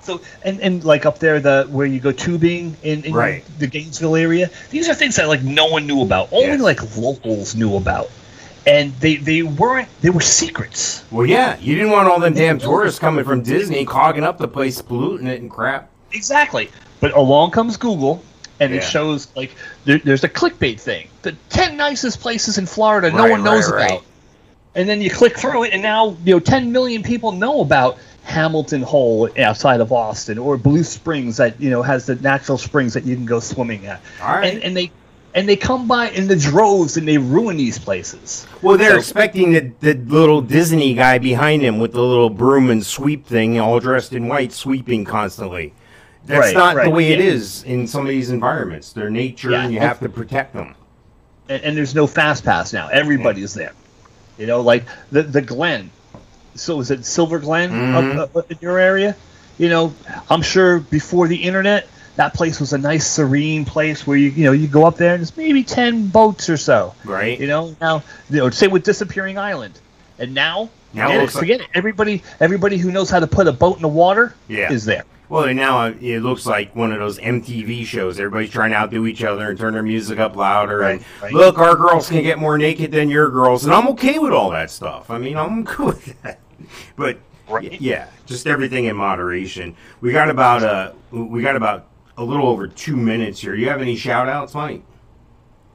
[0.00, 3.44] So and, and like up there, the where you go tubing in, in Right.
[3.58, 6.28] the Gainesville area, these are things that like no one knew about.
[6.32, 6.60] Only Yes.
[6.60, 8.10] like locals knew about,
[8.66, 11.04] and they they weren't they were secrets.
[11.12, 14.48] Well, yeah, you didn't want all them damn tourists coming from Disney clogging up the
[14.48, 15.88] place, polluting it and crap.
[16.12, 16.70] Exactly.
[17.00, 18.22] But along comes Google,
[18.60, 19.54] and it shows like
[19.84, 21.08] there, there's a clickbait thing.
[21.22, 23.90] The ten nicest places in Florida no one knows right, right.
[23.90, 24.04] about.
[24.74, 27.98] And then you click through it, and now you know ten million people know about
[28.22, 32.94] Hamilton Hole outside of Austin, or Blue Springs that you know has the natural springs
[32.94, 34.00] that you can go swimming at.
[34.22, 34.54] All right.
[34.54, 34.92] And, and they
[35.34, 38.46] and they come by in the droves, and they ruin these places.
[38.60, 42.70] Well, they're So- expecting the, the little Disney guy behind him with the little broom
[42.70, 45.72] and sweep thing, all dressed in white, sweeping constantly.
[46.26, 47.24] That's Right, not the way it yeah.
[47.26, 48.92] is in some of these environments.
[48.92, 49.64] They're nature, Yeah.
[49.64, 50.74] and you have to protect them.
[51.48, 52.88] and, and there's no fast pass now.
[52.88, 53.72] Everybody's there.
[54.38, 55.90] You know, like the the Glen.
[56.54, 58.18] So is it Silver Glen Mhm.
[58.18, 59.16] up, up in your area?
[59.58, 59.92] You know,
[60.30, 64.44] I'm sure before the internet, that place was a nice, serene place where you you
[64.44, 66.94] know you go up there and there's maybe ten boats or so.
[67.04, 67.38] Right.
[67.40, 69.80] You know, now you know, say with Disappearing Island,
[70.18, 70.70] and now.
[70.94, 71.66] Now it forget, it, looks like- forget it.
[71.74, 74.70] Everybody, everybody who knows how to put a boat in the water Yeah.
[74.70, 75.04] is there.
[75.32, 78.20] Well, and now uh, it looks like one of those MTV shows.
[78.20, 80.82] Everybody's trying to outdo each other and turn their music up louder.
[80.82, 81.32] and right.
[81.32, 84.50] look, our girls can get more naked than your girls, and I'm okay with all
[84.50, 85.08] that stuff.
[85.08, 86.38] I mean, I'm cool with that.
[86.96, 87.18] But
[87.48, 87.80] Right.
[87.80, 89.74] yeah, just everything in moderation.
[90.02, 91.86] We got about uh, we got about
[92.18, 93.54] a little over two minutes here.
[93.54, 94.82] You have any shout outs, Mike?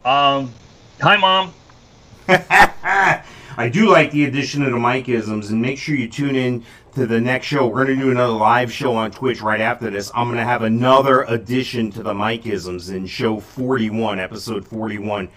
[0.05, 0.53] Um,
[1.01, 1.51] hi, mom.
[3.57, 6.63] I do like the addition of the Mikeisms, and make sure you tune in
[6.97, 7.67] to the next show.
[7.67, 10.11] We're going to do another live show on Twitch right after this.
[10.15, 15.29] I'm going to have another addition to the Mikeisms in show 41, episode 41.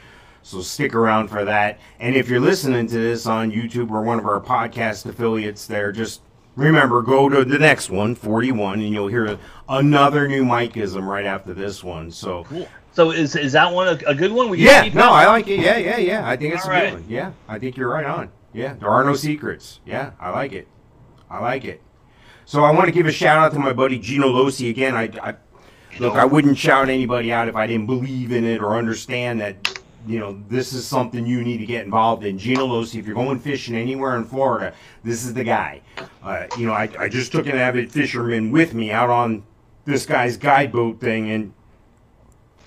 [0.43, 1.79] So stick around for that.
[1.99, 5.93] And if you're listening to this on YouTube or one of our podcast affiliates there,
[5.93, 6.23] just
[6.57, 9.39] remember, go to the next one, 41, and you'll hear
[9.69, 12.11] another new Mikeism right after this one.
[12.11, 12.45] So.
[12.45, 12.67] cool.
[12.93, 14.49] So is is that one a, a good one?
[14.49, 15.11] We Yeah, no?
[15.11, 15.61] I like it.
[15.61, 16.29] Yeah, yeah, yeah.
[16.29, 17.05] I think it's All a good one.
[17.07, 18.31] Yeah, I think you're right on.
[18.53, 19.79] Yeah, there are no secrets.
[19.87, 20.67] Yeah, I like it.
[21.31, 21.81] I like it.
[22.45, 24.97] So I want to give a shout out to my buddy Gino Losi again.
[24.97, 25.35] I, I
[26.01, 29.81] look, I wouldn't shout anybody out if I didn't believe in it or understand that
[30.07, 32.39] you know this is something you need to get involved in.
[32.39, 34.75] Gino Losi, if you're going fishing anywhere in Florida,
[35.05, 35.83] this is the guy.
[36.23, 39.45] Uh, you know, I, I just took an avid fisherman with me out on
[39.85, 41.53] this guy's guide boat thing and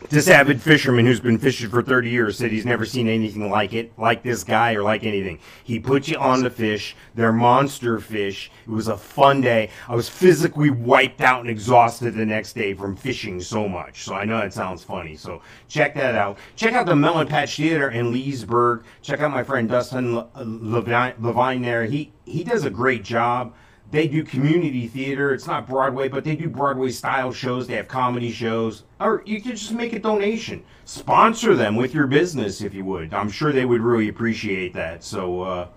[0.10, 3.74] this avid fisherman who's been fishing for 30 years said he's never seen anything like
[3.74, 5.40] it, like this guy or like anything.
[5.64, 6.96] He put you on the fish.
[7.16, 8.52] They're monster fish.
[8.66, 9.70] It was a fun day.
[9.88, 14.04] I was physically wiped out and exhausted the next day from fishing so much.
[14.04, 15.16] So I know that sounds funny.
[15.16, 16.38] So check that out.
[16.56, 18.84] Check out the Melon Patch Theater in Leesburg.
[19.02, 21.86] Check out my friend Dustin Levine, Levine there.
[21.86, 23.54] He he does a great job.
[23.94, 25.36] They do community theater.
[25.36, 27.68] It's not Broadway, but they do Broadway style shows.
[27.68, 28.86] They have comedy shows.
[29.00, 30.64] Or you could just make a donation.
[30.86, 33.14] Sponsor them with your business if you would.
[33.14, 35.04] I'm sure they would really appreciate that.
[35.04, 35.68] So, uh,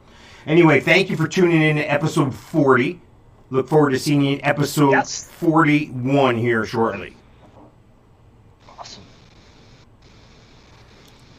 [0.46, 3.02] anyway, thank you for tuning in to episode 40.
[3.50, 5.30] Look forward to seeing you in episode Yes.
[5.32, 7.14] 41 here shortly.
[8.78, 9.04] Awesome.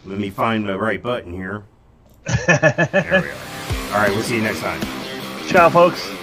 [0.05, 1.63] Let me find the right button here.
[2.45, 3.95] there we are.
[3.95, 4.79] All right, we'll see you next time.
[5.47, 6.16] Ciao, folks.